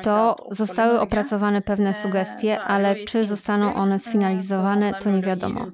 to 0.02 0.46
zostały 0.50 1.00
opracowane 1.00 1.62
pewne 1.62 1.94
sugestie, 1.94 2.60
ale 2.60 2.96
czy 2.96 3.26
zostaną 3.26 3.74
one 3.74 3.98
sfinalizowane, 3.98 4.94
to 4.94 5.10
nie 5.10 5.22
wiadomo. 5.22 5.66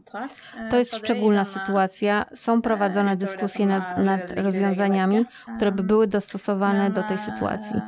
To 0.71 0.79
jest 0.79 0.97
szczególna 0.97 1.45
sytuacja. 1.45 2.27
Są 2.35 2.63
prowadzone 2.63 3.17
dyskusje 3.17 3.67
nad, 3.67 3.99
nad 3.99 4.31
rozwiązaniami, 4.31 5.25
które 5.57 5.73
by 5.73 5.83
były 5.83 6.07
dostosowane 6.07 6.91
do 6.91 7.03
tej 7.03 7.19
sytuacji. 7.19 7.81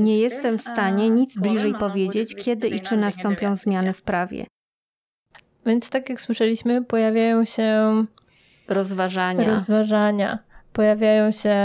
Nie 0.00 0.18
jestem 0.18 0.58
w 0.58 0.62
stanie 0.62 1.10
nic 1.10 1.38
bliżej 1.38 1.74
powiedzieć, 1.74 2.34
kiedy 2.34 2.68
i 2.68 2.80
czy 2.80 2.96
nastąpią 2.96 3.56
zmiany 3.56 3.92
w 3.92 4.02
prawie. 4.02 4.46
Więc 5.66 5.90
tak 5.90 6.08
jak 6.08 6.20
słyszeliśmy, 6.20 6.84
pojawiają 6.84 7.44
się 7.44 8.04
rozważania. 8.68 9.50
Rozważania. 9.50 10.38
Pojawiają 10.72 11.32
się 11.32 11.56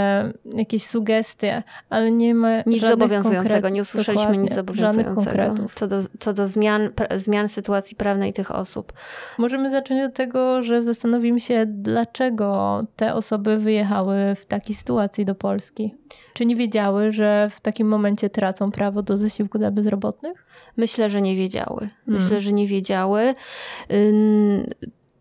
jakieś 0.54 0.86
sugestie, 0.86 1.62
ale 1.88 2.12
nie 2.12 2.34
ma 2.34 2.48
nic 2.66 2.80
zobowiązującego. 2.80 3.68
Nie 3.68 3.82
usłyszeliśmy 3.82 4.36
nic 4.36 4.54
zobowiązującego 4.54 5.54
co 5.74 5.88
do, 5.88 5.96
co 6.18 6.32
do 6.32 6.48
zmian, 6.48 6.88
zmian 7.16 7.48
sytuacji 7.48 7.96
prawnej 7.96 8.32
tych 8.32 8.50
osób. 8.50 8.92
Możemy 9.38 9.70
zacząć 9.70 10.02
od 10.02 10.14
tego, 10.14 10.62
że 10.62 10.82
zastanowimy 10.82 11.40
się, 11.40 11.64
dlaczego 11.66 12.80
te 12.96 13.14
osoby 13.14 13.56
wyjechały 13.56 14.16
w 14.36 14.46
takiej 14.46 14.76
sytuacji 14.76 15.24
do 15.24 15.34
Polski. 15.34 15.94
Czy 16.34 16.46
nie 16.46 16.56
wiedziały, 16.56 17.12
że 17.12 17.48
w 17.50 17.60
takim 17.60 17.88
momencie 17.88 18.30
tracą 18.30 18.70
prawo 18.70 19.02
do 19.02 19.18
zasiłku 19.18 19.58
dla 19.58 19.70
bezrobotnych? 19.70 20.46
Myślę, 20.76 21.10
że 21.10 21.22
nie 21.22 21.36
wiedziały. 21.36 21.88
Myślę, 22.06 22.28
hmm. 22.28 22.40
że 22.40 22.52
nie 22.52 22.66
wiedziały 22.66 23.34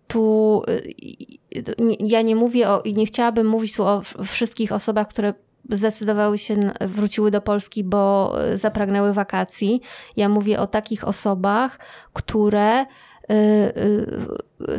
tu 0.09 0.61
ja 1.99 2.21
nie 2.21 2.35
mówię 2.35 2.69
o, 2.69 2.81
i 2.81 2.93
nie 2.93 3.05
chciałabym 3.05 3.47
mówić 3.47 3.73
tu 3.73 3.85
o 3.85 4.01
wszystkich 4.25 4.71
osobach, 4.71 5.07
które 5.07 5.33
zdecydowały 5.69 6.37
się, 6.37 6.59
wróciły 6.81 7.31
do 7.31 7.41
Polski, 7.41 7.83
bo 7.83 8.33
zapragnęły 8.53 9.13
wakacji. 9.13 9.81
Ja 10.15 10.29
mówię 10.29 10.59
o 10.59 10.67
takich 10.67 11.07
osobach, 11.07 11.79
które 12.13 12.85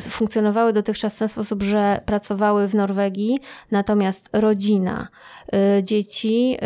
funkcjonowały 0.01 0.73
dotychczas 0.73 1.15
w 1.15 1.19
ten 1.19 1.29
sposób, 1.29 1.63
że 1.63 2.01
pracowały 2.07 2.69
w 2.69 2.75
Norwegii, 2.75 3.39
natomiast 3.71 4.29
rodzina, 4.33 5.09
dzieci 5.83 6.57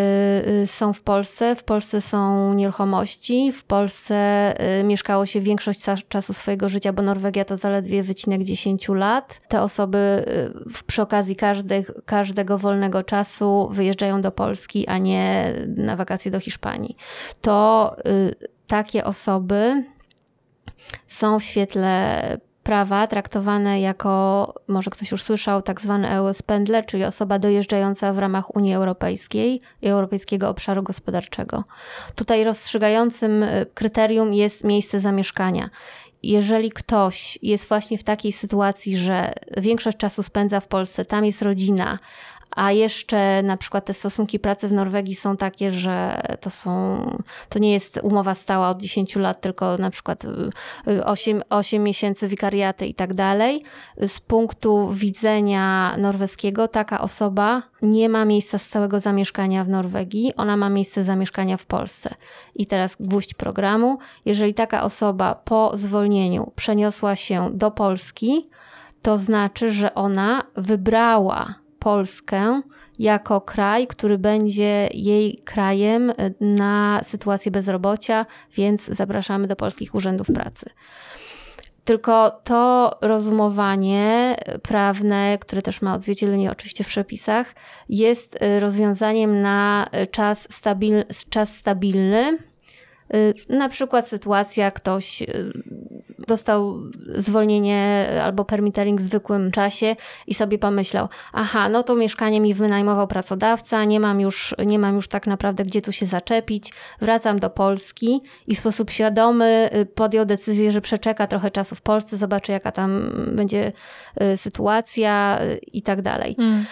są 0.67 0.93
w 0.93 1.01
Polsce, 1.01 1.57
w 1.57 1.65
Polsce 1.65 2.01
są 2.01 2.55
nieruchomości, 2.55 3.53
w 3.53 3.65
Polsce 3.65 4.55
mieszkało 4.85 5.27
się 5.27 5.41
większość 5.41 5.81
czasu 6.09 6.33
swojego 6.33 6.69
życia, 6.69 6.93
bo 6.93 7.03
Norwegia 7.03 7.45
to 7.45 7.57
zaledwie 7.57 8.03
wycinek 8.03 8.43
10 8.43 8.89
lat. 8.89 9.41
Te 9.49 9.63
osoby 9.63 10.25
przy 10.87 11.03
okazji 11.03 11.37
każdych, 11.37 11.91
każdego 12.05 12.59
wolnego 12.59 13.03
czasu 13.03 13.69
wyjeżdżają 13.73 14.21
do 14.21 14.33
Polski, 14.33 14.87
a 14.87 14.99
nie 14.99 15.55
na 15.77 15.97
wakacje 15.97 16.31
do 16.31 16.41
Hiszpanii. 16.41 16.97
To 17.41 17.97
takie 18.67 19.05
osoby 19.05 19.85
są 21.07 21.39
w 21.39 21.45
świetle 21.45 22.39
prawa 22.65 23.07
traktowane 23.07 23.81
jako, 23.81 24.55
może 24.69 24.91
ktoś 24.91 25.11
już 25.11 25.23
słyszał, 25.23 25.63
tak 25.63 25.81
zwany 25.81 26.11
EU 26.11 26.33
spendler, 26.33 26.87
czyli 26.87 27.05
osoba 27.05 27.39
dojeżdżająca 27.39 28.13
w 28.13 28.19
ramach 28.19 28.57
Unii 28.57 28.75
Europejskiej 28.75 29.61
i 29.83 29.89
Europejskiego 29.89 30.49
Obszaru 30.49 30.83
Gospodarczego. 30.83 31.65
Tutaj 32.15 32.45
rozstrzygającym 32.45 33.43
y, 33.43 33.67
kryterium 33.75 34.35
jest 34.35 34.65
miejsce 34.65 35.01
zamieszkania. 35.01 35.71
Jeżeli 36.23 36.73
ktoś 36.73 37.39
jest 37.43 37.69
właśnie 37.69 37.99
w 37.99 38.05
takiej 38.05 38.33
sytuacji, 38.33 38.97
że 38.97 39.33
większość 39.57 39.97
czasu 39.97 40.23
spędza 40.23 40.61
w 40.61 40.69
Polsce, 40.69 41.05
tam 41.05 41.25
jest 41.25 41.43
rodzina, 41.43 41.99
a 42.55 42.73
jeszcze 42.73 43.43
na 43.43 43.57
przykład 43.57 43.85
te 43.85 43.95
stosunki 43.95 44.39
pracy 44.39 44.69
w 44.69 44.73
Norwegii 44.73 45.15
są 45.15 45.37
takie, 45.37 45.73
że 45.73 46.23
to 46.41 46.51
są, 46.51 47.01
to 47.49 47.59
nie 47.59 47.73
jest 47.73 48.01
umowa 48.03 48.35
stała 48.35 48.69
od 48.69 48.81
10 48.81 49.17
lat, 49.17 49.41
tylko 49.41 49.79
na 49.79 49.91
przykład 49.91 50.27
8, 51.05 51.39
y, 51.39 51.49
8 51.49 51.83
miesięcy 51.83 52.29
wikariaty 52.29 52.87
i 52.87 52.95
tak 52.95 53.15
dalej. 53.15 53.63
Z 54.07 54.21
punktu 54.21 54.91
widzenia 54.93 55.97
norweskiego 55.99 56.69
taka 56.69 57.01
osoba 57.01 57.63
nie 57.83 58.09
ma 58.09 58.25
miejsca 58.25 58.59
stałego 58.59 59.01
zamieszkania 59.01 59.65
w 59.65 59.69
Norwegii, 59.69 60.33
ona 60.37 60.57
ma 60.57 60.69
miejsce 60.71 61.05
zamieszkania 61.05 61.57
w 61.57 61.67
Polsce. 61.67 62.15
I 62.55 62.67
teraz 62.67 62.97
gwóźdź 63.01 63.35
programu. 63.35 63.99
Jeżeli 64.25 64.55
taka 64.55 64.83
osoba 64.83 65.35
po 65.35 65.77
zwolnieniu 65.77 66.53
przeniosła 66.57 67.17
się 67.17 67.51
do 67.53 67.71
Polski, 67.71 68.49
to 69.03 69.19
znaczy, 69.19 69.73
że 69.73 69.95
ona 69.95 70.43
wybrała 70.57 71.64
Polskę 71.85 72.63
jako 72.99 73.41
kraj, 73.41 73.87
który 73.87 74.19
będzie 74.19 74.89
jej 74.95 75.43
krajem 75.45 76.13
na 76.41 77.01
sytuację 77.03 77.53
bezrobocia, 77.53 78.27
więc 78.57 78.85
zapraszamy 78.85 79.47
do 79.47 79.57
polskich 79.57 79.95
urzędów 79.95 80.27
pracy. 80.27 80.71
Tylko 81.85 82.41
to 82.45 82.91
rozumowanie 83.03 84.37
prawne, 84.63 85.39
które 85.41 85.63
też 85.63 85.83
ma 85.83 85.95
odzwierciedlenie 85.95 86.51
oczywiście 86.51 86.85
w 86.85 86.87
przepisach, 86.87 87.55
jest 87.89 88.39
rozwiązaniem 88.59 89.43
na 89.43 89.87
czas, 90.11 90.47
stabil, 90.51 91.05
czas 91.31 91.57
stabilny, 91.57 92.39
Y, 93.15 93.35
na 93.49 93.69
przykład 93.69 94.09
sytuacja, 94.09 94.71
ktoś 94.71 95.23
y, 95.23 95.27
dostał 96.27 96.81
zwolnienie 97.17 98.09
albo 98.25 98.45
permittering 98.45 99.01
w 99.01 99.05
zwykłym 99.05 99.51
czasie 99.51 99.97
i 100.27 100.35
sobie 100.35 100.59
pomyślał, 100.59 101.09
aha, 101.33 101.69
no 101.69 101.83
to 101.83 101.97
mieszkanie 101.97 102.41
mi 102.41 102.55
wynajmował 102.55 103.07
pracodawca, 103.07 103.85
nie 103.85 104.01
mam 104.01 104.21
już, 104.21 104.55
nie 104.67 104.79
mam 104.79 104.95
już 104.95 105.09
tak 105.09 105.27
naprawdę 105.27 105.65
gdzie 105.65 105.81
tu 105.81 105.93
się 105.93 106.07
zaczepić, 106.07 106.73
wracam 107.01 107.39
do 107.39 107.51
Polski 107.51 108.21
i 108.47 108.55
w 108.55 108.59
sposób 108.59 108.91
świadomy 108.91 109.71
y, 109.75 109.87
podjął 109.87 110.25
decyzję, 110.25 110.73
że 110.73 110.81
przeczeka 110.81 111.27
trochę 111.27 111.51
czasu 111.51 111.75
w 111.75 111.83
Polsce, 111.83 112.17
zobaczy 112.17 112.53
jaka 112.53 112.73
tam 112.73 113.13
będzie 113.37 113.73
sytuacja 114.37 115.41
i 115.73 115.83
tak 115.83 116.03
dalej. 116.03 116.35
Hmm. 116.35 116.65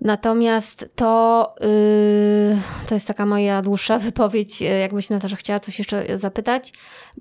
Natomiast 0.00 0.88
to, 0.94 1.54
yy, 1.60 2.56
to 2.88 2.94
jest 2.94 3.06
taka 3.06 3.26
moja 3.26 3.62
dłuższa 3.62 3.98
wypowiedź. 4.08 4.60
Jakbyś 4.60 5.10
Natasza 5.10 5.36
chciała 5.36 5.60
coś 5.60 5.78
jeszcze 5.78 6.18
zapytać, 6.18 6.72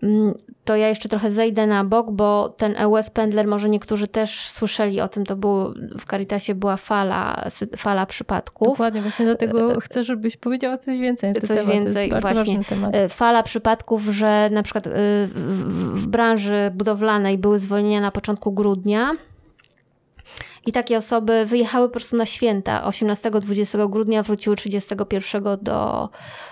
yy, 0.02 0.34
to 0.66 0.76
ja 0.76 0.90
jeszcze 0.90 1.10
trochę 1.10 1.32
zejdę 1.32 1.68
na 1.68 1.84
bok, 1.84 2.12
bo 2.12 2.50
ten 2.50 2.76
EUS 2.78 3.10
Pendler, 3.10 3.48
może 3.48 3.70
niektórzy 3.70 4.08
też 4.08 4.50
słyszeli 4.50 5.02
o 5.02 5.08
tym, 5.08 5.26
to 5.26 5.36
było, 5.36 5.74
w 6.00 6.06
Caritasie 6.06 6.56
była 6.56 6.78
fala, 6.78 7.50
fala 7.78 8.06
przypadków. 8.06 8.68
Dokładnie, 8.68 9.02
właśnie 9.02 9.26
dlatego 9.26 9.80
chcę, 9.80 10.04
żebyś 10.04 10.38
powiedziała 10.38 10.78
coś 10.78 11.00
więcej. 11.00 11.34
Coś 11.34 11.50
temat. 11.50 11.74
więcej, 11.74 12.12
właśnie. 12.22 12.60
Y, 13.06 13.10
fala 13.10 13.44
przypadków, 13.44 14.04
że 14.04 14.50
na 14.52 14.64
przykład 14.64 14.88
y, 14.88 14.92
w 15.94 16.08
branży 16.08 16.72
budowlanej 16.76 17.38
były 17.38 17.60
zwolnienia 17.60 18.02
na 18.02 18.12
początku 18.12 18.52
grudnia, 18.52 19.12
i 20.66 20.72
takie 20.72 20.98
osoby 20.98 21.46
wyjechały 21.46 21.88
po 21.88 21.92
prostu 21.92 22.16
na 22.16 22.26
święta. 22.26 22.90
18-20 22.90 23.90
grudnia 23.90 24.24
wróciły 24.24 24.56
31 24.56 25.44
do, 25.62 26.10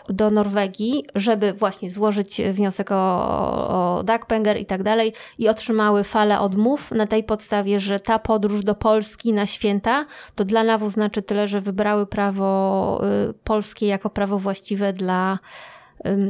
do 0.10 0.32
Norwegii, 0.32 1.06
żeby 1.16 1.54
właśnie 1.54 1.92
złożyć 1.92 2.42
wniosek 2.52 2.92
o, 2.92 3.98
o 3.98 4.04
Dagpenger 4.04 4.58
i 4.58 4.66
tak 4.66 4.84
dalej 4.84 5.14
i 5.38 5.50
otrzymały 5.50 6.04
falę 6.04 6.40
odmów 6.40 6.92
na 6.92 7.08
tej 7.08 7.24
podstawie, 7.24 7.80
że 7.80 8.00
ta 8.00 8.20
podróż 8.20 8.64
do 8.64 8.76
Polski 8.76 9.34
na 9.34 9.46
święta 9.46 10.06
to 10.36 10.46
dla 10.46 10.64
NAWU 10.64 10.90
znaczy 10.90 11.22
tyle, 11.22 11.48
że 11.48 11.62
wybrały 11.62 12.06
prawo 12.06 13.02
y, 13.30 13.34
polskie 13.44 13.88
jako 13.88 14.10
prawo 14.10 14.40
właściwe 14.40 14.94
dla 14.94 15.40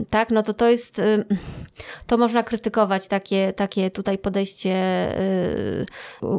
tak, 0.09 0.29
no 0.29 0.43
to 0.43 0.53
to 0.53 0.69
jest, 0.69 1.01
to 2.07 2.17
można 2.17 2.43
krytykować 2.43 3.07
takie, 3.07 3.53
takie 3.53 3.91
tutaj 3.91 4.17
podejście 4.17 4.71
y, 5.19 5.85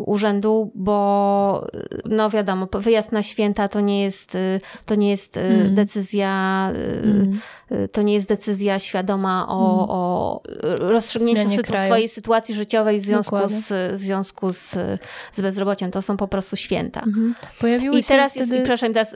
urzędu, 0.06 0.72
bo 0.74 1.66
no 2.04 2.30
wiadomo, 2.30 2.68
wyjazd 2.72 3.12
na 3.12 3.22
święta 3.22 3.68
to 3.68 3.80
nie 3.80 4.02
jest, 4.02 4.34
y, 4.34 4.60
to 4.86 4.94
nie 4.94 5.10
jest 5.10 5.36
mm. 5.36 5.74
decyzja, 5.74 6.70
mm. 7.04 7.40
to 7.92 8.02
nie 8.02 8.14
jest 8.14 8.28
decyzja 8.28 8.78
świadoma 8.78 9.46
o, 9.48 9.74
mm. 9.74 9.90
o 9.90 10.42
rozstrzygnięciu 10.78 11.62
swojej 11.86 12.08
sytuacji 12.08 12.54
życiowej 12.54 13.00
w 13.00 13.04
związku, 13.04 13.36
z, 13.46 13.96
w 14.00 14.02
związku 14.02 14.52
z, 14.52 14.70
z 15.32 15.40
bezrobociem. 15.40 15.90
To 15.90 16.02
są 16.02 16.16
po 16.16 16.28
prostu 16.28 16.56
święta. 16.56 17.00
Mm. 17.00 17.34
Pojawiły 17.60 17.98
I 17.98 18.04
teraz 18.04 18.32
wtedy... 18.32 18.54
jest, 18.54 18.64
przepraszam, 18.64 18.92
teraz 18.92 19.14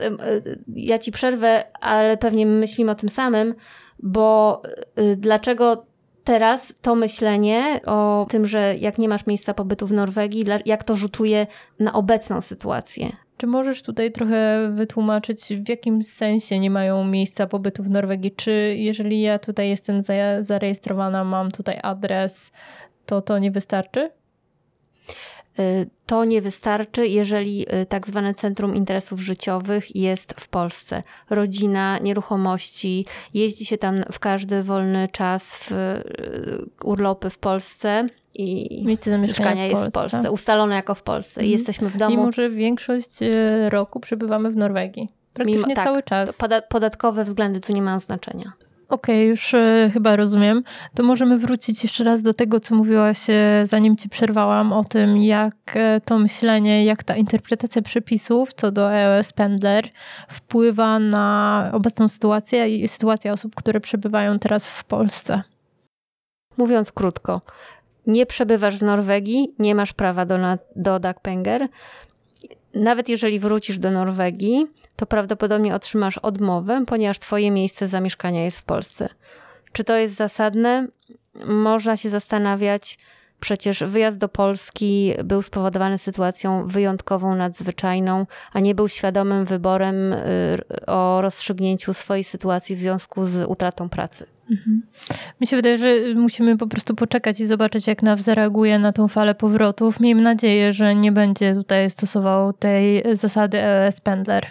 ja 0.75 0.99
ci 0.99 1.11
przerwę, 1.11 1.63
ale 1.81 2.17
pewnie 2.17 2.45
myślimy 2.45 2.91
o 2.91 2.95
tym 2.95 3.09
samym, 3.09 3.55
bo 3.99 4.61
y, 4.99 5.15
dlaczego 5.15 5.85
teraz 6.23 6.73
to 6.81 6.95
myślenie 6.95 7.81
o 7.85 8.25
tym, 8.29 8.47
że 8.47 8.75
jak 8.75 8.97
nie 8.97 9.09
masz 9.09 9.25
miejsca 9.25 9.53
pobytu 9.53 9.87
w 9.87 9.91
Norwegii, 9.91 10.45
jak 10.65 10.83
to 10.83 10.95
rzutuje 10.95 11.47
na 11.79 11.93
obecną 11.93 12.41
sytuację? 12.41 13.11
Czy 13.37 13.47
możesz 13.47 13.83
tutaj 13.83 14.11
trochę 14.11 14.69
wytłumaczyć, 14.71 15.41
w 15.41 15.69
jakim 15.69 16.03
sensie 16.03 16.59
nie 16.59 16.69
mają 16.69 17.03
miejsca 17.03 17.47
pobytu 17.47 17.83
w 17.83 17.89
Norwegii? 17.89 18.31
Czy 18.31 18.75
jeżeli 18.77 19.21
ja 19.21 19.39
tutaj 19.39 19.69
jestem 19.69 20.01
zarejestrowana, 20.39 21.23
mam 21.23 21.51
tutaj 21.51 21.79
adres, 21.83 22.51
to 23.05 23.21
to 23.21 23.39
nie 23.39 23.51
wystarczy? 23.51 24.09
Y, 25.59 25.89
to 26.05 26.25
nie 26.25 26.41
wystarczy, 26.41 27.07
jeżeli 27.07 27.65
y, 27.73 27.85
tak 27.85 28.07
zwane 28.07 28.33
Centrum 28.35 28.75
Interesów 28.75 29.19
Życiowych 29.19 29.95
jest 29.95 30.33
w 30.39 30.47
Polsce. 30.47 31.03
Rodzina, 31.29 31.99
nieruchomości, 31.99 33.05
jeździ 33.33 33.65
się 33.65 33.77
tam 33.77 33.95
w 34.11 34.19
każdy 34.19 34.63
wolny 34.63 35.07
czas 35.11 35.57
w 35.59 35.71
y, 35.71 36.65
urlopy 36.83 37.29
w 37.29 37.37
Polsce 37.37 38.07
i 38.33 38.83
mieszkania 39.21 39.65
jest 39.65 39.87
w 39.87 39.91
Polsce, 39.91 40.31
ustalone 40.31 40.75
jako 40.75 40.95
w 40.95 41.01
Polsce. 41.01 41.41
Mhm. 41.41 41.51
Jesteśmy 41.51 41.89
w 41.89 41.97
domu. 41.97 42.17
Mimo, 42.17 42.31
że 42.31 42.49
większość 42.49 43.11
roku 43.69 43.99
przebywamy 43.99 44.51
w 44.51 44.55
Norwegii. 44.55 45.09
Praktycznie 45.33 45.61
Mimo, 45.61 45.75
tak, 45.75 45.85
cały 45.85 46.03
czas. 46.03 46.37
Podatkowe 46.69 47.23
względy 47.23 47.59
tu 47.59 47.73
nie 47.73 47.81
mają 47.81 47.99
znaczenia. 47.99 48.53
Okej, 48.89 49.15
okay, 49.15 49.25
już 49.25 49.53
e, 49.53 49.89
chyba 49.93 50.15
rozumiem. 50.15 50.63
To 50.95 51.03
możemy 51.03 51.37
wrócić 51.37 51.83
jeszcze 51.83 52.03
raz 52.03 52.21
do 52.21 52.33
tego, 52.33 52.59
co 52.59 52.75
mówiłaś, 52.75 53.29
e, 53.29 53.63
zanim 53.65 53.95
ci 53.95 54.09
przerwałam, 54.09 54.73
o 54.73 54.83
tym, 54.83 55.17
jak 55.17 55.55
e, 55.73 56.01
to 56.05 56.19
myślenie, 56.19 56.85
jak 56.85 57.03
ta 57.03 57.15
interpretacja 57.15 57.81
przepisów 57.81 58.53
co 58.53 58.71
do 58.71 58.93
EOS 58.93 59.33
Pendler 59.33 59.89
wpływa 60.29 60.99
na 60.99 61.69
obecną 61.73 62.09
sytuację 62.09 62.77
i 62.77 62.87
sytuację 62.87 63.33
osób, 63.33 63.55
które 63.55 63.79
przebywają 63.79 64.39
teraz 64.39 64.67
w 64.67 64.83
Polsce. 64.83 65.41
Mówiąc 66.57 66.91
krótko, 66.91 67.41
nie 68.07 68.25
przebywasz 68.25 68.77
w 68.77 68.83
Norwegii, 68.83 69.55
nie 69.59 69.75
masz 69.75 69.93
prawa 69.93 70.25
do, 70.25 70.37
do 70.75 70.99
Dagpenger, 70.99 71.67
nawet 72.77 73.09
jeżeli 73.09 73.39
wrócisz 73.39 73.77
do 73.77 73.91
Norwegii, 73.91 74.67
to 74.95 75.05
prawdopodobnie 75.05 75.75
otrzymasz 75.75 76.17
odmowę, 76.17 76.83
ponieważ 76.87 77.19
Twoje 77.19 77.51
miejsce 77.51 77.87
zamieszkania 77.87 78.45
jest 78.45 78.59
w 78.59 78.63
Polsce. 78.63 79.09
Czy 79.71 79.83
to 79.83 79.97
jest 79.97 80.15
zasadne? 80.15 80.87
Można 81.45 81.97
się 81.97 82.09
zastanawiać, 82.09 82.97
Przecież 83.39 83.83
wyjazd 83.83 84.17
do 84.17 84.29
Polski 84.29 85.13
był 85.23 85.41
spowodowany 85.41 85.97
sytuacją 85.97 86.67
wyjątkową, 86.67 87.35
nadzwyczajną, 87.35 88.25
a 88.53 88.59
nie 88.59 88.75
był 88.75 88.87
świadomym 88.87 89.45
wyborem 89.45 90.13
y, 90.13 90.85
o 90.87 91.21
rozstrzygnięciu 91.21 91.93
swojej 91.93 92.23
sytuacji 92.23 92.75
w 92.75 92.79
związku 92.79 93.25
z 93.25 93.49
utratą 93.49 93.89
pracy. 93.89 94.25
Mhm. 94.51 94.81
Mi 95.41 95.47
się 95.47 95.55
wydaje, 95.55 95.77
że 95.77 96.15
musimy 96.15 96.57
po 96.57 96.67
prostu 96.67 96.95
poczekać 96.95 97.39
i 97.39 97.45
zobaczyć, 97.45 97.87
jak 97.87 98.03
NAW 98.03 98.21
zareaguje 98.21 98.79
na 98.79 98.91
tą 98.91 99.07
falę 99.07 99.35
powrotów. 99.35 99.99
Miejmy 99.99 100.21
nadzieję, 100.21 100.73
że 100.73 100.95
nie 100.95 101.11
będzie 101.11 101.53
tutaj 101.53 101.91
stosował 101.91 102.53
tej 102.53 103.03
zasady 103.13 103.57
LS 103.61 104.01
Pendler. 104.01 104.47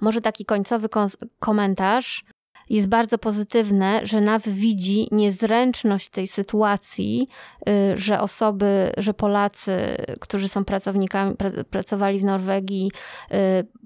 Może 0.00 0.20
taki 0.20 0.44
końcowy 0.44 0.88
komentarz 1.38 2.24
jest 2.76 2.88
bardzo 2.88 3.18
pozytywne, 3.18 4.00
że 4.02 4.20
NAW 4.20 4.48
widzi 4.48 5.08
niezręczność 5.10 6.08
tej 6.08 6.26
sytuacji, 6.26 7.28
y, 7.68 7.98
że 7.98 8.20
osoby, 8.20 8.92
że 8.96 9.14
Polacy, 9.14 9.76
którzy 10.20 10.48
są 10.48 10.64
pracownikami, 10.64 11.34
pracowali 11.70 12.18
w 12.18 12.24
Norwegii, 12.24 12.90
y, 13.32 13.36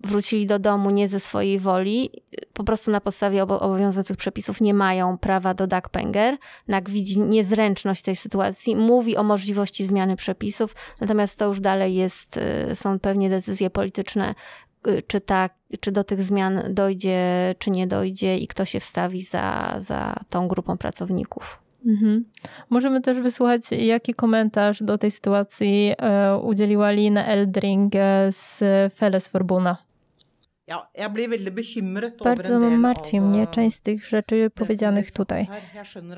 wrócili 0.05 0.47
do 0.47 0.59
domu 0.59 0.91
nie 0.91 1.09
ze 1.09 1.21
swojej 1.21 1.59
woli, 1.59 2.11
po 2.53 2.65
prostu 2.65 2.91
na 2.91 3.01
podstawie 3.01 3.43
obowiązujących 3.43 4.17
przepisów 4.17 4.61
nie 4.61 4.75
mają 4.75 5.19
prawa 5.19 5.55
do 5.55 5.67
Dagpenger. 5.67 6.37
NAK 6.69 6.91
widzi 6.91 7.21
niezręczność 7.21 8.03
tej 8.03 8.17
sytuacji, 8.17 8.77
mówi 8.77 9.17
o 9.17 9.23
możliwości 9.23 9.87
zmiany 9.87 10.17
przepisów, 10.17 10.75
natomiast 11.01 11.39
to 11.39 11.47
już 11.47 11.61
dalej 11.61 11.95
jest, 11.95 12.37
y, 12.71 12.77
są 12.77 12.99
pewnie 12.99 13.31
decyzje 13.31 13.71
polityczne, 13.71 14.35
czy, 15.07 15.21
tak, 15.21 15.55
czy 15.81 15.93
do 15.93 16.05
tych 16.05 16.23
zmian 16.23 16.63
dojdzie, 16.71 17.55
czy 17.59 17.71
nie 17.71 17.87
dojdzie 17.87 18.39
i 18.39 18.47
kto 18.47 18.65
się 18.65 18.81
wstawi 18.81 19.23
za, 19.23 19.75
za 19.79 20.15
tą 20.31 20.49
grupą 20.49 20.77
pracowników. 20.79 21.59
Mhm. 21.87 22.25
Możemy 22.71 23.01
też 23.01 23.21
wysłuchać, 23.21 23.63
jaki 23.73 24.15
komentarz 24.15 24.83
do 24.83 24.99
tej 24.99 25.11
sytuacji 25.11 25.93
e, 25.99 26.37
udzieliła 26.39 26.91
Lina 26.91 27.25
Eldring 27.25 27.93
z 28.31 28.63
Feles 28.95 29.29
Forbuna. 29.29 29.86
Bardzo 32.25 32.61
martwi 32.61 33.21
mnie 33.21 33.47
część 33.47 33.77
z 33.77 33.81
tych 33.81 34.09
rzeczy 34.09 34.51
powiedzianych 34.55 35.13
tutaj. 35.13 35.49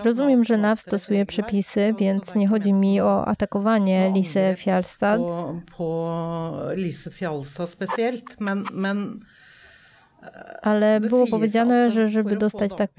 Rozumiem, 0.04 0.44
że 0.44 0.56
NAW 0.56 0.80
stosuje 0.80 1.26
przepisy, 1.26 1.94
więc 1.98 2.34
nie 2.34 2.48
chodzi 2.48 2.72
mi 2.72 3.00
o 3.00 3.26
atakowanie 3.26 4.12
Lisy 4.14 4.54
Fjalstad. 4.56 5.20
Ale 10.62 11.00
było 11.00 11.26
powiedziane, 11.26 11.90
że 11.90 12.08
żeby 12.08 12.36
dostać 12.36 12.70
tak 12.74 12.90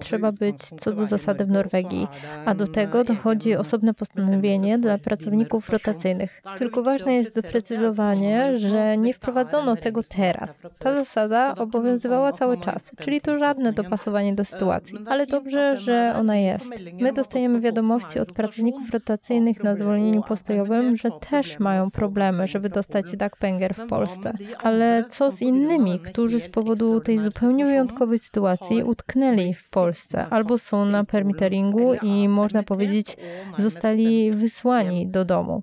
trzeba 0.00 0.32
być 0.32 0.58
co 0.62 0.92
do 0.92 1.06
zasady 1.06 1.44
w 1.44 1.50
Norwegii, 1.50 2.08
a 2.44 2.54
do 2.54 2.68
tego 2.68 3.04
dochodzi 3.04 3.56
osobne 3.56 3.94
postanowienie 3.94 4.78
dla 4.78 4.98
pracowników 4.98 5.70
rotacyjnych. 5.70 6.42
Tylko 6.58 6.82
ważne 6.82 7.14
jest 7.14 7.42
doprecyzowanie, 7.42 8.58
że 8.58 8.96
nie 8.96 9.14
wprowadzono 9.14 9.76
tego 9.76 10.02
teraz. 10.02 10.60
Ta 10.78 10.96
zasada 10.96 11.54
obowiązywała 11.54 12.32
cały 12.32 12.58
czas, 12.58 12.92
czyli 13.00 13.20
to 13.20 13.38
żadne 13.38 13.72
dopasowanie 13.72 14.34
do 14.34 14.44
sytuacji. 14.44 14.98
Ale 15.06 15.26
dobrze, 15.26 15.76
że 15.76 16.14
ona 16.16 16.36
jest. 16.36 16.66
My 17.00 17.12
dostajemy 17.12 17.60
wiadomości 17.60 18.18
od 18.18 18.32
pracowników 18.32 18.90
rotacyjnych 18.90 19.64
na 19.64 19.76
zwolnieniu 19.76 20.22
postojowym, 20.22 20.96
że 20.96 21.10
też 21.30 21.58
mają 21.58 21.90
problemy, 21.90 22.46
żeby 22.46 22.68
dostać 22.68 23.16
pęger 23.36 23.74
w 23.74 23.86
Polsce. 23.86 24.32
Ale 24.58 25.04
co 25.10 25.30
z 25.30 25.42
innymi, 25.42 26.00
którzy 26.00 26.40
z 26.40 26.48
powodu 26.58 27.00
tej 27.00 27.18
zupełnie 27.18 27.64
wyjątkowej 27.64 28.18
sytuacji 28.18 28.82
utknęli 28.82 29.54
w 29.54 29.70
Polsce 29.70 30.26
albo 30.30 30.58
są 30.58 30.84
na 30.84 31.04
permiteringu 31.04 31.94
i 32.02 32.28
można 32.28 32.62
powiedzieć 32.62 33.16
zostali 33.58 34.30
wysłani 34.30 35.06
do 35.06 35.24
domu. 35.24 35.62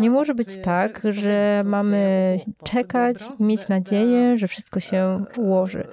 Nie 0.00 0.10
może 0.10 0.34
być 0.34 0.48
tak, 0.62 1.02
że 1.10 1.62
mamy 1.66 2.36
czekać 2.64 3.16
i 3.38 3.42
mieć 3.42 3.68
nadzieję, 3.68 4.38
że 4.38 4.48
wszystko 4.48 4.80
się 4.80 5.24
ułoży. 5.38 5.88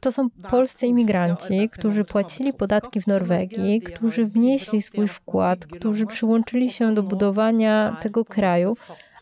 To 0.00 0.12
są 0.12 0.30
polscy 0.30 0.86
imigranci, 0.86 1.68
którzy 1.72 2.04
płacili 2.04 2.52
podatki 2.52 3.00
w 3.00 3.06
Norwegii, 3.06 3.80
którzy 3.80 4.26
wnieśli 4.26 4.82
swój 4.82 5.08
wkład, 5.08 5.66
którzy 5.66 6.06
przyłączyli 6.06 6.72
się 6.72 6.94
do 6.94 7.02
budowania 7.02 7.96
tego 8.02 8.24
kraju, 8.24 8.74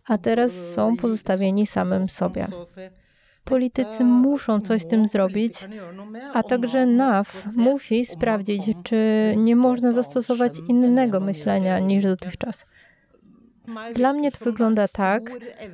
a 0.07 0.19
teraz 0.19 0.53
są 0.53 0.97
pozostawieni 0.97 1.67
samym 1.67 2.09
sobie. 2.09 2.47
Politycy 3.47 4.05
muszą 4.05 4.61
coś 4.61 4.83
z 4.83 4.87
tym 4.87 5.09
zrobić, 5.09 5.69
a 6.33 6.43
także 6.43 6.87
NAF 6.87 7.45
musi 7.57 8.07
sprawdzić, 8.07 8.63
czy 8.83 8.97
nie 9.37 9.57
można 9.57 9.93
zastosować 9.93 10.53
innego 10.69 11.21
myślenia 11.21 11.79
niż 11.79 12.05
dotychczas. 12.05 12.67
Dla 13.95 14.13
mnie 14.13 14.33
to 14.33 14.45
wygląda 14.45 14.89
tak, 14.89 15.31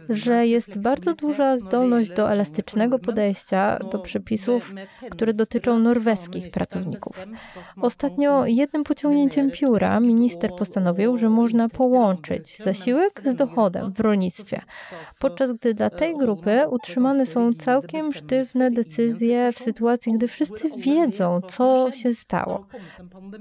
że 0.08 0.46
jest 0.46 0.78
bardzo 0.78 1.14
duża 1.14 1.58
zdolność 1.58 2.10
do 2.10 2.30
elastycznego 2.30 2.98
podejścia 2.98 3.78
do 3.92 3.98
przepisów, 3.98 4.74
które 5.10 5.34
dotyczą 5.34 5.78
norweskich 5.78 6.48
pracowników. 6.52 7.26
Ostatnio 7.80 8.46
jednym 8.46 8.84
pociągnięciem 8.84 9.50
pióra 9.50 10.00
minister 10.00 10.50
postanowił, 10.58 11.16
że 11.16 11.28
można 11.28 11.68
połączyć 11.68 12.58
zasiłek 12.58 13.22
z 13.24 13.34
dochodem 13.34 13.92
w 13.92 14.00
rolnictwie, 14.00 14.60
podczas 15.18 15.52
gdy 15.52 15.74
dla 15.74 15.90
tej 15.90 16.16
grupy 16.16 16.60
utrzymane 16.70 17.26
są 17.26 17.52
całkiem 17.52 18.12
sztywne 18.12 18.70
decyzje 18.70 19.52
w 19.52 19.58
sytuacji, 19.58 20.12
gdy 20.12 20.28
wszyscy 20.28 20.70
wiedzą, 20.76 21.40
co 21.48 21.90
się 21.90 22.14
stało. 22.14 22.66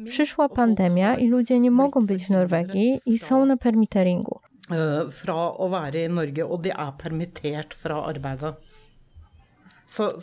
Przyszła 0.05 0.49
pandemia 0.49 1.15
i 1.15 1.27
ludzie 1.27 1.59
nie 1.59 1.71
mogą 1.71 2.05
być 2.05 2.25
w 2.25 2.29
Norwegii 2.29 2.99
i 3.05 3.19
są 3.19 3.45
na 3.45 3.57
permitteringu. 3.57 4.40
Eh, 4.71 5.09
fra 5.11 5.37
å 5.59 5.67
være 5.71 6.05
i 6.05 6.11
Norge, 6.11 6.45
og 6.45 6.63
de 6.65 6.71
er 6.73 6.93
permittert 7.01 7.75
fra 7.77 8.01
arbeidet. 8.07 8.55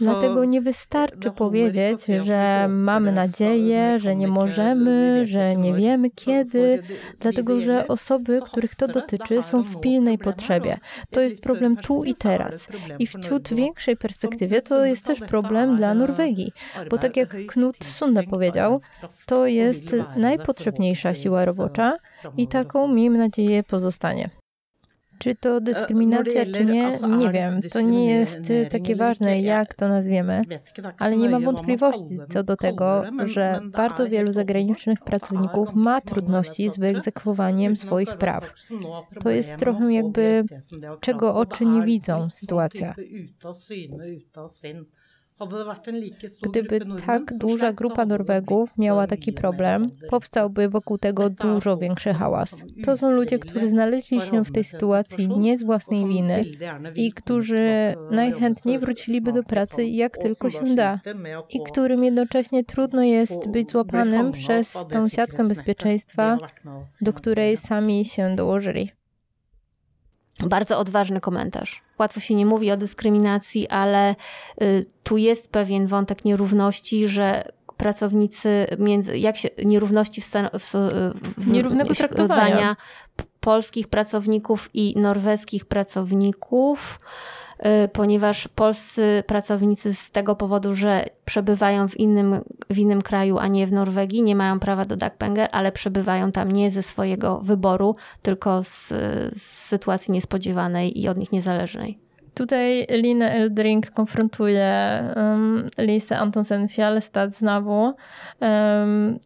Dlatego 0.01 0.45
nie 0.45 0.61
wystarczy 0.61 1.31
powiedzieć, 1.31 2.07
że 2.25 2.67
mamy 2.69 3.13
nadzieję, 3.13 4.01
że 4.01 4.17
nie 4.17 4.29
możemy, 4.29 5.27
że 5.27 5.57
nie 5.57 5.75
wiemy 5.75 6.11
kiedy, 6.11 6.83
dlatego 7.21 7.61
że 7.61 7.89
osoby, 7.89 8.41
których 8.45 8.75
to 8.75 8.89
dotyczy, 8.89 9.43
są 9.43 9.63
w 9.63 9.81
pilnej 9.81 10.19
potrzebie. 10.19 10.79
To 11.11 11.21
jest 11.21 11.43
problem 11.43 11.77
tu 11.77 12.05
i 12.05 12.15
teraz. 12.15 12.69
I 12.99 13.07
w 13.07 13.13
ciut 13.29 13.55
większej 13.55 13.97
perspektywie 13.97 14.63
to 14.63 14.85
jest 14.85 15.07
też 15.07 15.21
problem 15.21 15.77
dla 15.77 15.95
Norwegii, 15.95 16.53
bo 16.91 16.99
tak 16.99 17.17
jak 17.17 17.37
Knut 17.47 17.85
Sunde 17.85 18.23
powiedział, 18.23 18.81
to 19.27 19.47
jest 19.47 19.97
najpotrzebniejsza 20.17 21.15
siła 21.15 21.45
robocza 21.45 21.97
i 22.37 22.49
taką, 22.49 22.89
miejmy 22.89 23.19
nadzieję, 23.19 23.63
pozostanie. 23.63 24.31
Czy 25.19 25.35
to 25.35 25.57
e, 25.57 25.61
dyskryminacja, 25.61 26.45
czy 26.47 26.65
nie? 26.65 26.93
Nie 27.19 27.31
wiem. 27.33 27.61
To 27.73 27.81
nie 27.81 28.11
jest 28.11 28.41
takie 28.71 28.97
ważne, 28.97 29.41
jak 29.41 29.75
to 29.75 29.89
nazwiemy, 29.89 30.43
ale 30.99 31.17
nie 31.17 31.29
ma 31.29 31.41
wątpliwości 31.41 32.19
co 32.33 32.43
do 32.43 32.57
tego, 32.57 33.03
że 33.25 33.61
bardzo 33.65 34.09
wielu 34.09 34.33
zagranicznych 34.33 35.01
pracowników 35.01 35.75
ma 35.75 36.01
trudności 36.01 36.71
z 36.71 36.79
wyegzekwowaniem 36.79 37.77
swoich 37.77 38.17
praw. 38.17 38.55
To 39.23 39.31
jest 39.31 39.57
trochę 39.57 39.93
jakby 39.95 40.45
czego 41.01 41.35
oczy 41.35 41.67
nie 41.67 41.83
widzą 41.83 42.31
sytuacja. 42.31 42.95
Gdyby 46.43 46.81
tak 47.07 47.39
duża 47.39 47.73
grupa 47.73 48.07
Norwegów 48.07 48.79
miała 48.79 49.07
taki 49.07 49.33
problem, 49.33 49.91
powstałby 50.11 50.69
wokół 50.69 50.99
tego 50.99 51.31
dużo 51.31 51.77
większy 51.77 52.15
hałas. 52.15 52.65
To 52.85 52.97
są 52.97 53.11
ludzie, 53.11 53.39
którzy 53.39 53.69
znaleźli 53.69 54.21
się 54.21 54.45
w 54.45 54.53
tej 54.53 54.65
sytuacji 54.65 55.29
nie 55.29 55.59
z 55.59 55.65
własnej 55.65 56.07
winy 56.07 56.45
i 56.95 57.13
którzy 57.13 57.95
najchętniej 58.11 58.79
wróciliby 58.79 59.33
do 59.33 59.43
pracy 59.43 59.85
jak 59.85 60.19
tylko 60.19 60.51
się 60.51 60.75
da. 60.75 61.01
i 61.51 61.63
którym 61.63 62.05
jednocześnie 62.05 62.65
trudno 62.65 63.03
jest 63.03 63.49
być 63.49 63.71
złapanym 63.71 64.33
przez 64.33 64.77
tą 64.91 65.09
siatkę 65.09 65.49
bezpieczeństwa, 65.49 66.39
do 67.01 67.13
której 67.13 67.57
sami 67.57 68.05
się 68.05 68.37
dołożyli. 68.37 68.98
Bardzo 70.47 70.79
odważny 70.79 71.21
komentarz. 71.21 71.83
Łatwo 71.99 72.21
się 72.21 72.35
nie 72.35 72.47
mówi 72.47 72.71
o 72.71 72.77
dyskryminacji, 72.77 73.69
ale 73.69 74.15
y, 74.63 74.87
tu 75.03 75.17
jest 75.17 75.51
pewien 75.51 75.87
wątek 75.87 76.25
nierówności, 76.25 77.09
że 77.09 77.45
pracownicy 77.77 78.67
między, 78.79 79.19
jak 79.19 79.37
się, 79.37 79.49
nierówności 79.65 80.21
w, 80.21 80.25
stan, 80.25 80.49
w, 80.59 80.75
w 81.37 81.49
nierównego 81.49 81.95
traktowania 81.95 82.77
polskich 83.41 83.89
pracowników 83.89 84.71
i 84.75 84.95
norweskich 84.97 85.65
pracowników 85.65 87.01
Y, 87.48 87.48
ponieważ 87.93 88.49
polscy 88.49 89.25
pracownicy 89.27 89.95
z 89.95 90.11
tego 90.11 90.37
powodu, 90.37 90.75
że 90.75 91.05
przebywają 91.25 91.89
w 91.89 91.97
innym, 91.97 92.41
w 92.71 92.79
innym 92.79 93.03
kraju, 93.03 93.39
a 93.39 93.47
nie 93.47 93.67
w 93.67 93.73
Norwegii, 93.73 94.23
nie 94.23 94.37
mają 94.37 94.61
prawa 94.61 94.85
do 94.85 94.97
dagpenger, 94.97 95.49
ale 95.53 95.73
przebywają 95.73 96.33
tam 96.33 96.53
nie 96.53 96.71
ze 96.71 96.83
swojego 96.83 97.41
wyboru, 97.41 97.97
tylko 98.23 98.63
z, 98.63 98.89
z 99.33 99.43
sytuacji 99.43 100.13
niespodziewanej 100.13 101.01
i 101.01 101.09
od 101.09 101.19
nich 101.19 101.33
niezależnej. 101.33 101.99
Tutaj 102.35 102.87
Lina 102.91 103.31
Eldring 103.31 103.91
konfrontuje 103.91 105.03
um, 105.17 105.67
Lisa 105.79 106.19
Antonsen 106.19 106.69
Fjallstad 106.69 107.35
znowu. 107.35 107.95
Um, 108.41 109.19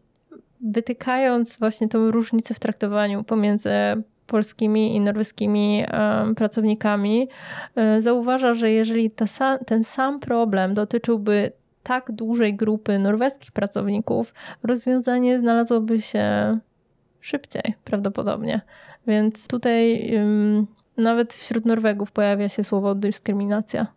wytykając 0.61 1.59
właśnie 1.59 1.89
tą 1.89 2.11
różnicę 2.11 2.53
w 2.53 2.59
traktowaniu 2.59 3.23
pomiędzy 3.23 3.69
polskimi 4.27 4.95
i 4.95 4.99
norweskimi 4.99 5.85
pracownikami, 6.35 7.27
um, 7.75 8.01
zauważa, 8.01 8.53
że 8.53 8.71
jeżeli 8.71 9.11
ten 9.65 9.83
sam 9.83 10.19
problem 10.19 10.73
dotyczyłby 10.73 11.51
tak 11.83 12.11
dużej 12.11 12.55
grupy 12.55 12.99
norweskich 12.99 13.51
pracowników, 13.51 14.33
rozwiązanie 14.63 15.39
znalazłoby 15.39 16.01
się 16.01 16.57
szybciej 17.21 17.75
prawdopodobnie. 17.83 18.61
Więc 19.07 19.47
tutaj 19.47 20.09
um, 20.15 20.67
nawet 20.97 21.33
wśród 21.33 21.65
Norwegów 21.65 22.11
pojawia 22.11 22.49
się 22.49 22.63
słowo 22.63 22.95
dyskryminacja. 22.95 23.87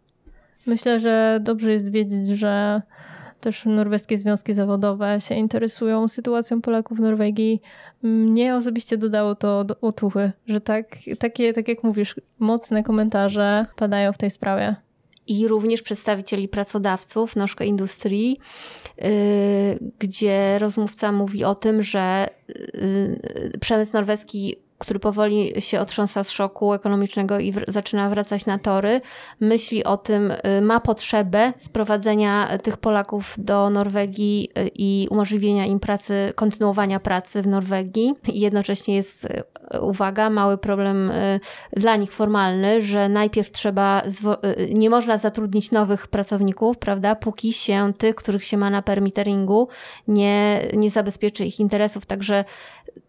Myślę, 0.67 1.01
że 1.01 1.39
dobrze 1.43 1.73
jest 1.73 1.91
wiedzieć, 1.91 2.29
że 2.29 2.83
też 3.41 3.65
norweskie 3.65 4.19
związki 4.19 4.55
zawodowe 4.55 5.21
się 5.21 5.35
interesują 5.35 6.09
sytuacją 6.09 6.63
Polaków 6.63 6.99
w 6.99 7.01
Norwegii. 7.01 7.61
Mnie 8.03 8.55
osobiście 8.55 8.97
dodało 8.97 9.35
to 9.35 9.65
do 9.65 9.81
otuchy, 9.81 10.33
że 10.47 10.61
tak, 10.61 10.97
takie, 11.19 11.53
tak 11.53 11.69
jak 11.69 11.85
mówisz, 11.85 12.15
mocne 12.39 12.83
komentarze 12.83 13.67
padają 13.77 14.13
w 14.13 14.19
tej 14.19 14.31
sprawie 14.31 14.77
i 15.27 15.49
również 15.49 15.83
przedstawicieli 15.83 16.49
pracodawców 16.49 17.37
Noszka 17.37 17.65
Industrii, 17.65 18.39
yy, 18.99 19.09
gdzie 19.99 20.59
rozmówca 20.59 21.13
mówi 21.13 21.45
o 21.45 21.55
tym, 21.55 21.83
że 21.83 22.29
yy, 22.49 23.59
przemysł 23.61 23.93
norweski 23.93 24.57
który 24.79 25.01
powoli 25.01 25.53
się 25.59 25.81
otrząsa 25.81 26.25
z 26.25 26.31
szoku 26.31 26.73
ekonomicznego 26.73 27.39
i 27.39 27.55
zaczyna 27.69 28.11
wracać 28.11 28.47
na 28.47 28.59
tory, 28.59 29.01
myśli 29.41 29.85
o 29.85 29.97
tym, 29.97 30.31
y, 30.31 30.61
ma 30.63 30.81
potrzebę 30.81 31.53
sprowadzenia 31.59 32.59
tych 32.59 32.77
Polaków 32.77 33.35
do 33.39 33.71
Norwegii 33.71 34.49
y, 34.59 34.71
i 34.75 35.09
umożliwienia 35.11 35.67
im 35.67 35.81
pracy, 35.81 36.33
kontynuowania 36.35 37.01
pracy 37.01 37.43
w 37.43 37.47
Norwegii. 37.47 38.15
I 38.29 38.41
jednocześnie 38.41 38.97
jest, 38.97 39.25
y, 39.25 39.81
uwaga, 39.81 40.31
mały 40.31 40.59
problem 40.59 41.13
dla 41.77 41.97
nich 41.97 42.13
formalny, 42.13 42.81
że 42.81 43.09
najpierw 43.09 43.51
trzeba, 43.51 44.03
nie 44.75 44.91
można 44.91 45.19
zatrudnić 45.19 45.71
nowych 45.71 46.07
pracowników, 46.09 46.79
prawda, 46.79 47.15
póki 47.15 47.53
się 47.53 47.93
tych, 47.99 48.15
których 48.15 48.45
się 48.45 48.57
ma 48.57 48.71
na 48.71 48.83
permitteringu, 48.83 49.69
nie, 50.09 50.69
nie 50.73 50.91
zabezpieczy 50.91 51.45
ich 51.45 51.61
interesów. 51.61 52.07
Także 52.07 52.45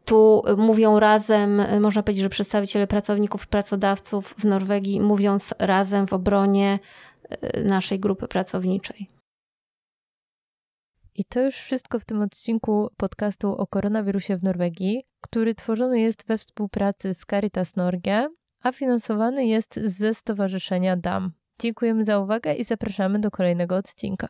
tu 0.06 0.41
mówią 0.58 0.99
razem, 0.99 1.56
można 1.79 2.03
powiedzieć, 2.03 2.23
że 2.23 2.29
przedstawiciele 2.29 2.87
pracowników 2.87 3.43
i 3.43 3.47
pracodawców 3.47 4.35
w 4.37 4.45
Norwegii 4.45 5.01
mówią 5.01 5.37
razem 5.59 6.07
w 6.07 6.13
obronie 6.13 6.79
e, 7.29 7.63
naszej 7.63 7.99
grupy 7.99 8.27
pracowniczej. 8.27 9.07
I 11.15 11.25
to 11.25 11.41
już 11.41 11.55
wszystko 11.55 11.99
w 11.99 12.05
tym 12.05 12.21
odcinku 12.21 12.89
podcastu 12.97 13.51
o 13.51 13.67
koronawirusie 13.67 14.37
w 14.37 14.43
Norwegii, 14.43 15.03
który 15.21 15.55
tworzony 15.55 15.99
jest 15.99 16.27
we 16.27 16.37
współpracy 16.37 17.13
z 17.13 17.25
Caritas 17.25 17.75
Norge, 17.75 18.27
a 18.63 18.71
finansowany 18.71 19.45
jest 19.45 19.75
ze 19.75 20.13
Stowarzyszenia 20.13 20.97
DAM. 20.97 21.31
Dziękujemy 21.59 22.05
za 22.05 22.19
uwagę 22.19 22.53
i 22.53 22.63
zapraszamy 22.63 23.19
do 23.19 23.31
kolejnego 23.31 23.75
odcinka. 23.75 24.27